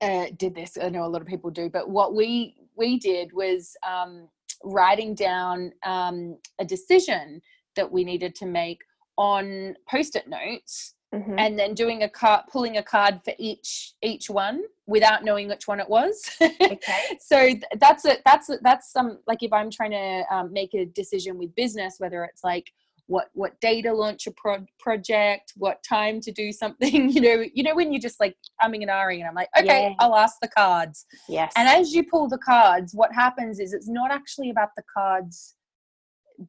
uh, 0.00 0.26
did 0.36 0.54
this 0.54 0.76
i 0.80 0.88
know 0.88 1.04
a 1.04 1.06
lot 1.06 1.22
of 1.22 1.28
people 1.28 1.50
do 1.50 1.68
but 1.68 1.88
what 1.88 2.14
we 2.14 2.54
we 2.76 2.98
did 2.98 3.32
was 3.32 3.76
um, 3.86 4.28
writing 4.64 5.14
down 5.14 5.72
um, 5.84 6.36
a 6.58 6.64
decision 6.64 7.40
that 7.76 7.90
we 7.90 8.04
needed 8.04 8.34
to 8.34 8.46
make 8.46 8.78
on 9.18 9.74
post-it 9.88 10.26
notes 10.28 10.94
mm-hmm. 11.14 11.38
and 11.38 11.58
then 11.58 11.74
doing 11.74 12.02
a 12.02 12.08
card 12.08 12.42
pulling 12.50 12.78
a 12.78 12.82
card 12.82 13.20
for 13.24 13.34
each 13.38 13.94
each 14.02 14.30
one 14.30 14.62
without 14.86 15.24
knowing 15.24 15.48
which 15.48 15.68
one 15.68 15.80
it 15.80 15.88
was 15.88 16.28
okay 16.40 17.02
so 17.20 17.50
that's 17.78 18.04
it 18.04 18.22
that's 18.24 18.50
that's 18.62 18.92
some 18.92 19.18
like 19.26 19.42
if 19.42 19.52
i'm 19.52 19.70
trying 19.70 19.90
to 19.90 20.24
um, 20.34 20.52
make 20.52 20.74
a 20.74 20.86
decision 20.86 21.38
with 21.38 21.54
business 21.54 21.96
whether 21.98 22.24
it's 22.24 22.42
like 22.42 22.72
what 23.12 23.28
what 23.34 23.60
day 23.60 23.82
to 23.82 23.92
launch 23.92 24.26
a 24.26 24.30
pro- 24.30 24.66
project 24.80 25.52
what 25.56 25.84
time 25.86 26.18
to 26.18 26.32
do 26.32 26.50
something 26.50 27.10
you 27.14 27.20
know 27.20 27.44
you 27.52 27.62
know 27.62 27.74
when 27.74 27.92
you're 27.92 28.00
just 28.00 28.18
like 28.18 28.34
umming 28.62 28.80
and 28.80 28.90
ahhing 28.90 29.18
and 29.20 29.28
i'm 29.28 29.34
like 29.34 29.50
okay 29.58 29.88
yeah. 29.90 29.94
i'll 30.00 30.16
ask 30.16 30.36
the 30.40 30.48
cards 30.48 31.04
yes 31.28 31.52
and 31.56 31.68
as 31.68 31.92
you 31.92 32.02
pull 32.10 32.26
the 32.26 32.38
cards 32.38 32.94
what 32.94 33.12
happens 33.12 33.60
is 33.60 33.74
it's 33.74 33.88
not 33.88 34.10
actually 34.10 34.48
about 34.48 34.70
the 34.78 34.82
cards 34.96 35.56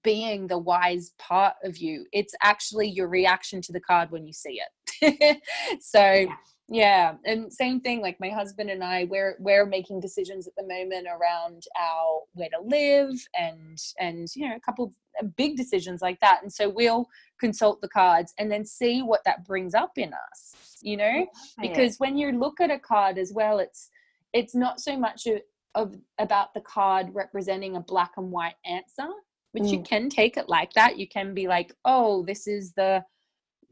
being 0.04 0.48
the 0.48 0.58
wise 0.58 1.12
part 1.20 1.54
of 1.66 1.78
you 1.78 2.06
it's 2.14 2.34
actually 2.42 2.88
your 2.88 3.10
reaction 3.10 3.62
to 3.62 3.74
the 3.74 3.82
card 3.82 4.10
when 4.10 4.26
you 4.26 4.32
see 4.32 4.62
it 5.02 5.42
so 5.82 6.02
yeah. 6.02 6.28
Yeah. 6.74 7.14
and 7.26 7.52
same 7.52 7.80
thing 7.80 8.02
like 8.02 8.20
my 8.20 8.30
husband 8.30 8.70
and 8.70 8.84
i 8.84 9.06
we're 9.06 9.36
we're 9.40 9.66
making 9.66 10.00
decisions 10.00 10.48
at 10.48 10.56
the 10.56 10.64
moment 10.64 11.08
around 11.08 11.64
our 11.80 12.22
where 12.34 12.50
to 12.50 12.60
live 12.66 13.14
and 13.40 13.80
and 14.00 14.28
you 14.36 14.48
know 14.48 14.56
a 14.56 14.60
couple 14.60 14.86
of 14.86 14.92
uh, 15.22 15.28
big 15.38 15.56
decisions 15.56 16.02
like 16.02 16.20
that 16.20 16.40
and 16.42 16.52
so 16.52 16.68
we'll 16.68 17.08
consult 17.40 17.80
the 17.82 17.90
cards 17.90 18.34
and 18.40 18.52
then 18.52 18.66
see 18.66 19.02
what 19.02 19.24
that 19.26 19.46
brings 19.46 19.74
up 19.74 19.98
in 19.98 20.12
us 20.14 20.56
you 20.82 20.98
know 20.98 21.26
because 21.62 21.98
when 21.98 22.18
you 22.18 22.32
look 22.32 22.60
at 22.60 22.72
a 22.72 22.80
card 22.80 23.18
as 23.18 23.32
well 23.34 23.60
it's 23.60 23.90
it's 24.34 24.56
not 24.56 24.80
so 24.82 24.98
much 24.98 25.28
of 25.76 25.96
about 26.18 26.54
the 26.54 26.62
card 26.62 27.08
representing 27.14 27.76
a 27.76 27.82
black 27.82 28.12
and 28.18 28.32
white 28.32 28.56
answer 28.66 29.10
which 29.52 29.64
mm. 29.64 29.72
you 29.72 29.84
can 29.84 30.10
take 30.10 30.38
it 30.38 30.50
like 30.50 30.74
that 30.74 30.98
you 30.98 31.08
can 31.08 31.34
be 31.34 31.48
like 31.48 31.74
oh 31.86 32.24
this 32.26 32.48
is 32.48 32.74
the 32.74 33.04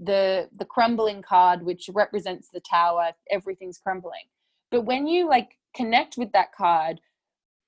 the 0.02 0.50
the 0.58 0.66
crumbling 0.66 1.22
card 1.22 1.64
which 1.64 1.90
represents 1.94 2.50
the 2.50 2.60
tower 2.60 3.12
everything's 3.30 3.78
crumbling 3.78 4.26
but 4.70 4.82
when 4.82 5.08
you 5.08 5.28
like 5.28 5.58
connect 5.76 6.18
with 6.18 6.32
that 6.32 6.54
card 6.54 7.00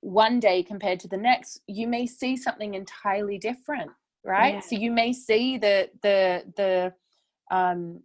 one 0.01 0.39
day 0.39 0.61
compared 0.63 0.99
to 0.99 1.07
the 1.07 1.17
next 1.17 1.61
you 1.67 1.87
may 1.87 2.05
see 2.05 2.35
something 2.35 2.73
entirely 2.73 3.37
different 3.37 3.91
right 4.25 4.55
yeah. 4.55 4.59
so 4.59 4.75
you 4.75 4.91
may 4.91 5.13
see 5.13 5.57
the 5.57 5.89
the 6.01 6.43
the 6.57 6.93
um 7.55 8.01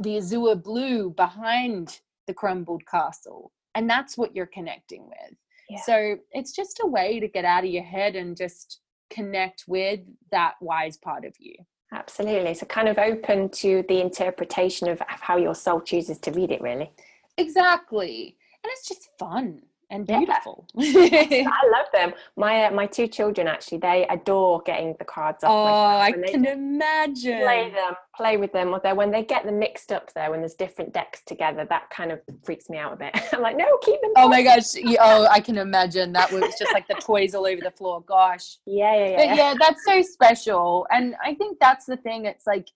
the 0.00 0.16
azure 0.16 0.54
blue 0.54 1.10
behind 1.10 2.00
the 2.26 2.34
crumbled 2.34 2.86
castle 2.86 3.52
and 3.74 3.88
that's 3.88 4.16
what 4.16 4.34
you're 4.36 4.46
connecting 4.46 5.06
with 5.06 5.36
yeah. 5.68 5.80
so 5.84 6.16
it's 6.30 6.52
just 6.52 6.80
a 6.82 6.86
way 6.86 7.18
to 7.18 7.26
get 7.26 7.44
out 7.44 7.64
of 7.64 7.70
your 7.70 7.82
head 7.82 8.16
and 8.16 8.36
just 8.36 8.82
connect 9.12 9.64
with 9.66 10.00
that 10.30 10.54
wise 10.60 10.96
part 10.96 11.24
of 11.24 11.34
you. 11.38 11.54
Absolutely. 11.92 12.54
So, 12.54 12.66
kind 12.66 12.88
of 12.88 12.98
open 12.98 13.50
to 13.50 13.84
the 13.88 14.00
interpretation 14.00 14.88
of 14.88 15.00
how 15.06 15.36
your 15.36 15.54
soul 15.54 15.80
chooses 15.80 16.18
to 16.18 16.32
read 16.32 16.50
it, 16.50 16.62
really. 16.62 16.90
Exactly. 17.36 18.36
And 18.64 18.70
it's 18.72 18.88
just 18.88 19.10
fun 19.18 19.62
and 19.92 20.06
beautiful. 20.06 20.66
Yeah. 20.74 21.48
I 21.48 21.68
love 21.70 21.86
them. 21.92 22.12
My 22.36 22.64
uh, 22.64 22.70
my 22.70 22.86
two 22.86 23.06
children 23.06 23.46
actually 23.46 23.78
they 23.78 24.06
adore 24.08 24.62
getting 24.62 24.94
the 24.98 25.04
cards 25.04 25.44
off. 25.44 25.50
Oh, 25.50 25.98
I 25.98 26.12
can 26.12 26.44
imagine. 26.44 27.40
Play 27.42 27.70
them, 27.70 27.94
play 28.16 28.36
with 28.36 28.52
them. 28.52 28.72
Although 28.72 28.94
when 28.94 29.10
they 29.10 29.22
get 29.22 29.44
them 29.44 29.58
mixed 29.58 29.92
up 29.92 30.12
there, 30.14 30.30
when 30.30 30.40
there's 30.40 30.54
different 30.54 30.92
decks 30.92 31.22
together, 31.26 31.66
that 31.68 31.90
kind 31.90 32.10
of 32.10 32.20
freaks 32.42 32.68
me 32.70 32.78
out 32.78 32.94
a 32.94 32.96
bit. 32.96 33.16
I'm 33.32 33.42
like, 33.42 33.56
no, 33.56 33.66
keep 33.82 34.00
them. 34.00 34.12
Oh 34.16 34.28
my 34.28 34.42
gosh! 34.42 34.74
Oh, 35.00 35.26
I 35.30 35.40
can 35.40 35.58
imagine 35.58 36.12
that 36.12 36.32
was 36.32 36.42
just 36.58 36.72
like 36.72 36.88
the 36.88 36.94
toys 36.94 37.34
all 37.34 37.46
over 37.46 37.60
the 37.60 37.70
floor. 37.70 38.02
Gosh. 38.02 38.58
Yeah, 38.66 38.94
yeah, 38.94 39.08
yeah. 39.08 39.16
But 39.16 39.36
yeah, 39.36 39.54
that's 39.58 39.84
so 39.84 40.02
special, 40.02 40.86
and 40.90 41.14
I 41.22 41.34
think 41.34 41.58
that's 41.60 41.84
the 41.84 41.96
thing. 41.96 42.24
It's 42.24 42.46
like 42.46 42.68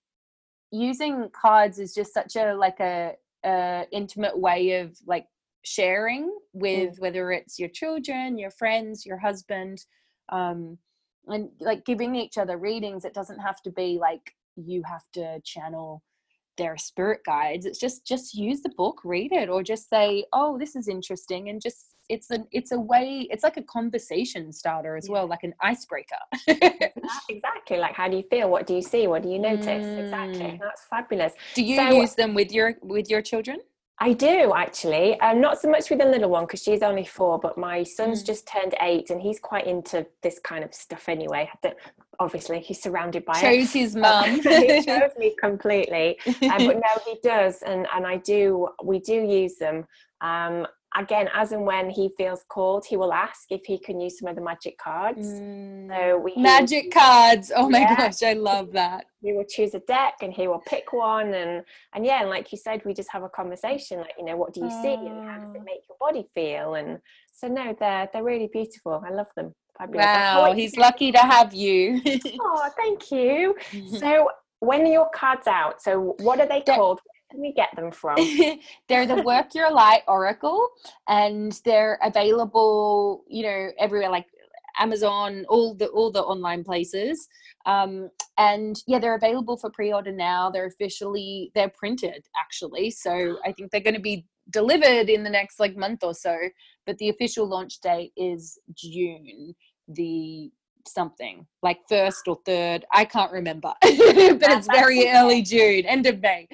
using 0.70 1.30
cards 1.30 1.78
is 1.78 1.94
just 1.94 2.12
such 2.12 2.36
a 2.36 2.54
like 2.54 2.80
a, 2.80 3.14
a 3.44 3.86
intimate 3.92 4.38
way 4.38 4.80
of 4.80 4.96
like 5.06 5.26
sharing 5.66 6.30
with 6.52 6.94
mm. 6.94 7.00
whether 7.00 7.32
it's 7.32 7.58
your 7.58 7.68
children 7.68 8.38
your 8.38 8.50
friends 8.50 9.04
your 9.04 9.18
husband 9.18 9.84
um 10.30 10.78
and 11.26 11.48
like 11.60 11.84
giving 11.84 12.14
each 12.14 12.38
other 12.38 12.56
readings 12.56 13.04
it 13.04 13.12
doesn't 13.12 13.40
have 13.40 13.60
to 13.60 13.70
be 13.70 13.98
like 14.00 14.32
you 14.56 14.82
have 14.86 15.02
to 15.12 15.40
channel 15.44 16.02
their 16.56 16.76
spirit 16.76 17.20
guides. 17.24 17.66
It's 17.66 17.78
just 17.78 18.06
just 18.06 18.34
use 18.34 18.62
the 18.62 18.70
book 18.70 19.00
read 19.04 19.32
it 19.32 19.48
or 19.48 19.62
just 19.62 19.88
say 19.88 20.24
oh 20.32 20.58
this 20.58 20.74
is 20.76 20.88
interesting 20.88 21.48
and 21.48 21.60
just 21.60 21.94
it's 22.08 22.30
an 22.30 22.46
it's 22.52 22.72
a 22.72 22.78
way 22.78 23.26
it's 23.30 23.42
like 23.42 23.56
a 23.56 23.62
conversation 23.62 24.52
starter 24.52 24.96
as 24.96 25.08
yeah. 25.08 25.12
well 25.12 25.26
like 25.26 25.42
an 25.42 25.54
icebreaker. 25.62 26.16
Exactly 27.28 27.78
like 27.78 27.94
how 27.94 28.08
do 28.08 28.16
you 28.16 28.22
feel? 28.30 28.50
What 28.50 28.66
do 28.66 28.74
you 28.74 28.82
see? 28.82 29.06
What 29.06 29.22
do 29.22 29.28
you 29.28 29.38
notice? 29.38 29.66
Mm. 29.66 30.04
exactly 30.04 30.58
that's 30.60 30.84
fabulous. 30.88 31.32
Do 31.54 31.62
you 31.62 31.76
so, 31.76 31.90
use 31.90 32.14
them 32.14 32.34
with 32.34 32.52
your 32.52 32.74
with 32.82 33.10
your 33.10 33.22
children 33.22 33.58
I 33.98 34.12
do 34.12 34.52
actually. 34.54 35.18
Um, 35.20 35.40
not 35.40 35.58
so 35.58 35.70
much 35.70 35.88
with 35.88 36.00
the 36.00 36.04
little 36.04 36.28
one 36.28 36.44
because 36.44 36.62
she's 36.62 36.82
only 36.82 37.04
four, 37.04 37.38
but 37.38 37.56
my 37.56 37.82
son's 37.82 38.22
mm. 38.22 38.26
just 38.26 38.46
turned 38.46 38.74
eight 38.80 39.08
and 39.10 39.20
he's 39.20 39.38
quite 39.38 39.66
into 39.66 40.06
this 40.22 40.38
kind 40.38 40.62
of 40.62 40.74
stuff 40.74 41.08
anyway. 41.08 41.50
Obviously, 42.18 42.60
he's 42.60 42.82
surrounded 42.82 43.24
by 43.24 43.40
chose 43.40 43.74
it. 43.74 43.78
his 43.78 43.96
mum. 43.96 44.40
he 44.42 44.82
chose 44.84 45.10
me 45.18 45.34
completely, 45.40 46.18
um, 46.26 46.66
but 46.66 46.76
no, 46.86 47.02
he 47.06 47.18
does, 47.22 47.62
and 47.62 47.86
and 47.94 48.06
I 48.06 48.16
do. 48.18 48.68
We 48.82 49.00
do 49.00 49.14
use 49.14 49.56
them. 49.56 49.86
Um, 50.20 50.66
again, 50.96 51.28
as 51.34 51.52
and 51.52 51.64
when 51.64 51.90
he 51.90 52.10
feels 52.16 52.44
called, 52.48 52.84
he 52.88 52.96
will 52.96 53.12
ask 53.12 53.44
if 53.50 53.64
he 53.64 53.78
can 53.78 54.00
use 54.00 54.18
some 54.18 54.28
of 54.28 54.36
the 54.36 54.42
magic 54.42 54.78
cards. 54.78 55.26
Mm. 55.26 55.88
So 55.88 56.18
we 56.18 56.34
magic 56.36 56.90
cards. 56.90 57.52
Oh 57.54 57.68
my 57.68 57.80
yeah. 57.80 57.96
gosh, 57.96 58.22
I 58.22 58.32
love 58.32 58.72
that. 58.72 59.06
He 59.22 59.32
will 59.32 59.44
choose 59.44 59.74
a 59.74 59.80
deck 59.80 60.14
and 60.22 60.32
he 60.32 60.48
will 60.48 60.62
pick 60.66 60.92
one, 60.92 61.34
and 61.34 61.62
and 61.94 62.04
yeah, 62.04 62.20
and 62.20 62.30
like 62.30 62.50
you 62.52 62.58
said, 62.58 62.82
we 62.84 62.94
just 62.94 63.10
have 63.12 63.22
a 63.22 63.28
conversation. 63.28 64.00
Like 64.00 64.14
you 64.18 64.24
know, 64.24 64.36
what 64.36 64.54
do 64.54 64.60
you 64.60 64.70
see, 64.70 64.94
and 64.94 65.28
how 65.28 65.38
does 65.38 65.54
it 65.54 65.62
make 65.64 65.82
your 65.88 65.98
body 66.00 66.26
feel? 66.34 66.74
And 66.74 66.98
so 67.32 67.48
no, 67.48 67.76
they're 67.78 68.08
they're 68.12 68.24
really 68.24 68.48
beautiful. 68.52 69.02
I 69.06 69.10
love 69.10 69.28
them. 69.36 69.54
Fabulous. 69.78 70.06
Wow, 70.06 70.54
he's 70.54 70.76
lucky 70.76 71.12
to 71.12 71.18
have 71.18 71.52
you. 71.52 72.00
oh, 72.40 72.68
thank 72.76 73.10
you. 73.10 73.56
So 73.98 74.30
when 74.60 74.82
are 74.82 74.92
your 74.92 75.10
cards 75.14 75.46
out? 75.46 75.82
So 75.82 76.16
what 76.20 76.40
are 76.40 76.46
they 76.46 76.62
called? 76.62 77.00
Can 77.30 77.40
we 77.40 77.52
get 77.52 77.68
them 77.74 77.90
from? 77.90 78.16
they're 78.88 79.06
the 79.06 79.22
Work 79.22 79.54
Your 79.54 79.72
Light 79.72 80.02
Oracle, 80.06 80.68
and 81.08 81.60
they're 81.64 81.98
available, 82.02 83.24
you 83.28 83.42
know, 83.42 83.68
everywhere 83.78 84.10
like 84.10 84.26
Amazon, 84.78 85.44
all 85.48 85.74
the 85.74 85.86
all 85.88 86.10
the 86.10 86.22
online 86.22 86.64
places. 86.64 87.28
Um, 87.64 88.10
and 88.38 88.76
yeah, 88.86 88.98
they're 88.98 89.16
available 89.16 89.56
for 89.56 89.70
pre-order 89.70 90.12
now. 90.12 90.50
They're 90.50 90.66
officially 90.66 91.50
they're 91.54 91.70
printed 91.70 92.24
actually, 92.38 92.90
so 92.90 93.38
I 93.44 93.52
think 93.52 93.70
they're 93.70 93.80
going 93.80 93.94
to 93.94 94.00
be 94.00 94.26
delivered 94.50 95.08
in 95.08 95.24
the 95.24 95.30
next 95.30 95.58
like 95.58 95.76
month 95.76 96.04
or 96.04 96.14
so. 96.14 96.36
But 96.84 96.98
the 96.98 97.08
official 97.08 97.48
launch 97.48 97.80
date 97.80 98.12
is 98.16 98.58
June 98.74 99.54
the 99.88 100.50
something 100.88 101.46
like 101.62 101.80
first 101.88 102.28
or 102.28 102.38
third 102.44 102.84
i 102.92 103.04
can't 103.04 103.32
remember 103.32 103.72
but 103.82 104.50
it's 104.50 104.66
very 104.66 105.08
early 105.10 105.42
june 105.42 105.84
end 105.86 106.06
of 106.06 106.20
may. 106.20 106.48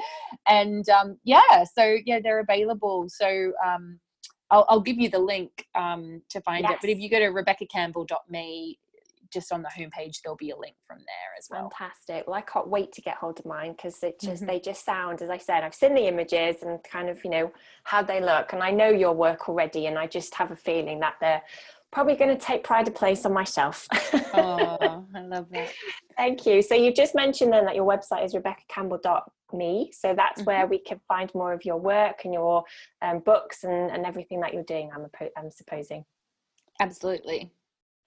And 0.47 0.89
um, 0.89 1.19
yeah 1.25 1.65
so 1.65 1.97
yeah 2.05 2.21
they're 2.23 2.41
available. 2.41 3.07
So 3.09 3.53
um, 3.65 3.99
I'll, 4.51 4.67
I'll, 4.69 4.81
give 4.81 4.99
you 4.99 5.09
the 5.09 5.19
link 5.19 5.67
um, 5.75 6.21
to 6.29 6.41
find 6.43 6.65
yes. 6.65 6.75
it. 6.75 6.79
But 6.83 6.91
if 6.91 6.99
you 6.99 7.09
go 7.09 7.19
to 7.19 7.27
rebeccacampbell.me 7.27 8.79
just 9.33 9.51
on 9.51 9.63
the 9.63 9.71
homepage 9.71 10.19
there'll 10.23 10.37
be 10.37 10.51
a 10.51 10.57
link 10.57 10.77
from 10.87 10.99
there 10.99 11.07
as 11.39 11.47
well. 11.51 11.71
Fantastic. 11.71 12.25
Well 12.27 12.37
i 12.37 12.43
can't 12.43 12.69
wait 12.69 12.93
to 12.93 13.01
get 13.01 13.17
hold 13.17 13.39
of 13.39 13.47
mine 13.47 13.73
because 13.73 14.03
it 14.03 14.21
just 14.21 14.43
mm-hmm. 14.43 14.47
they 14.47 14.61
just 14.61 14.85
sound 14.85 15.23
as 15.23 15.31
i 15.31 15.39
said 15.39 15.65
i've 15.65 15.75
seen 15.75 15.95
the 15.95 16.07
images 16.07 16.57
and 16.63 16.79
kind 16.85 17.09
of 17.09 17.25
you 17.25 17.31
know 17.31 17.53
how 17.85 18.03
they 18.03 18.21
look 18.21 18.53
and 18.53 18.63
i 18.63 18.71
know 18.71 18.91
your 18.91 19.15
work 19.15 19.49
already 19.49 19.87
and 19.87 19.99
i 19.99 20.07
just 20.07 20.35
have 20.35 20.51
a 20.51 20.57
feeling 20.57 21.01
that 21.01 21.15
they're 21.19 21.43
probably 21.93 22.17
going 22.17 22.37
to 22.37 22.43
take 22.43 22.65
pride 22.65 22.89
of 22.89 22.95
place 22.95 23.25
on 23.25 23.33
my 23.33 23.45
shelf. 23.45 23.87
oh, 24.35 25.05
I 25.15 25.21
love 25.21 25.47
that. 25.51 25.73
Thank 26.17 26.47
you. 26.47 26.63
So 26.63 26.75
you've 26.75 26.95
just 26.95 27.15
mentioned 27.15 27.53
then 27.53 27.67
that 27.67 27.77
your 27.77 27.87
website 27.87 28.25
is 28.25 28.35
rebeccacampbell.me. 28.35 29.93
So 29.93 30.15
that's 30.15 30.41
mm-hmm. 30.41 30.47
where 30.47 30.67
we 30.67 30.79
can 30.79 31.01
find 31.07 31.33
more 31.35 31.53
of 31.53 31.65
your 31.65 31.77
work 31.77 32.23
and 32.25 32.33
your 32.33 32.65
um, 33.03 33.21
books 33.21 33.65
and, 33.65 33.91
and 33.91 34.07
everything 34.07 34.41
that 34.41 34.55
you're 34.55 34.65
doing, 34.65 34.91
I'm, 34.95 35.07
I'm 35.37 35.51
supposing. 35.51 36.05
Absolutely. 36.81 37.53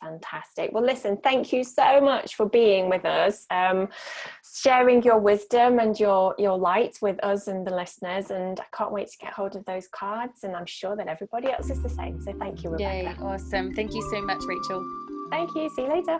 Fantastic. 0.01 0.71
Well, 0.71 0.83
listen, 0.83 1.17
thank 1.17 1.51
you 1.51 1.63
so 1.63 1.99
much 2.01 2.35
for 2.35 2.47
being 2.47 2.89
with 2.89 3.05
us, 3.05 3.45
um, 3.49 3.89
sharing 4.61 5.01
your 5.03 5.19
wisdom 5.19 5.79
and 5.79 5.99
your 5.99 6.35
your 6.37 6.57
light 6.57 6.97
with 7.01 7.23
us 7.23 7.47
and 7.47 7.65
the 7.65 7.73
listeners. 7.73 8.29
And 8.29 8.59
I 8.59 8.65
can't 8.75 8.91
wait 8.91 9.07
to 9.07 9.17
get 9.17 9.33
hold 9.33 9.55
of 9.55 9.65
those 9.65 9.87
cards. 9.87 10.43
And 10.43 10.55
I'm 10.55 10.65
sure 10.65 10.95
that 10.95 11.07
everybody 11.07 11.51
else 11.51 11.69
is 11.69 11.81
the 11.81 11.89
same. 11.89 12.21
So 12.21 12.33
thank 12.37 12.63
you, 12.63 12.71
Rebecca. 12.71 12.93
Yay! 12.93 13.15
Awesome. 13.21 13.73
Thank 13.73 13.93
you 13.93 14.01
so 14.11 14.21
much, 14.21 14.43
Rachel. 14.45 14.83
Thank 15.31 15.55
you. 15.55 15.69
See 15.75 15.83
you 15.83 15.89
later. 15.89 16.19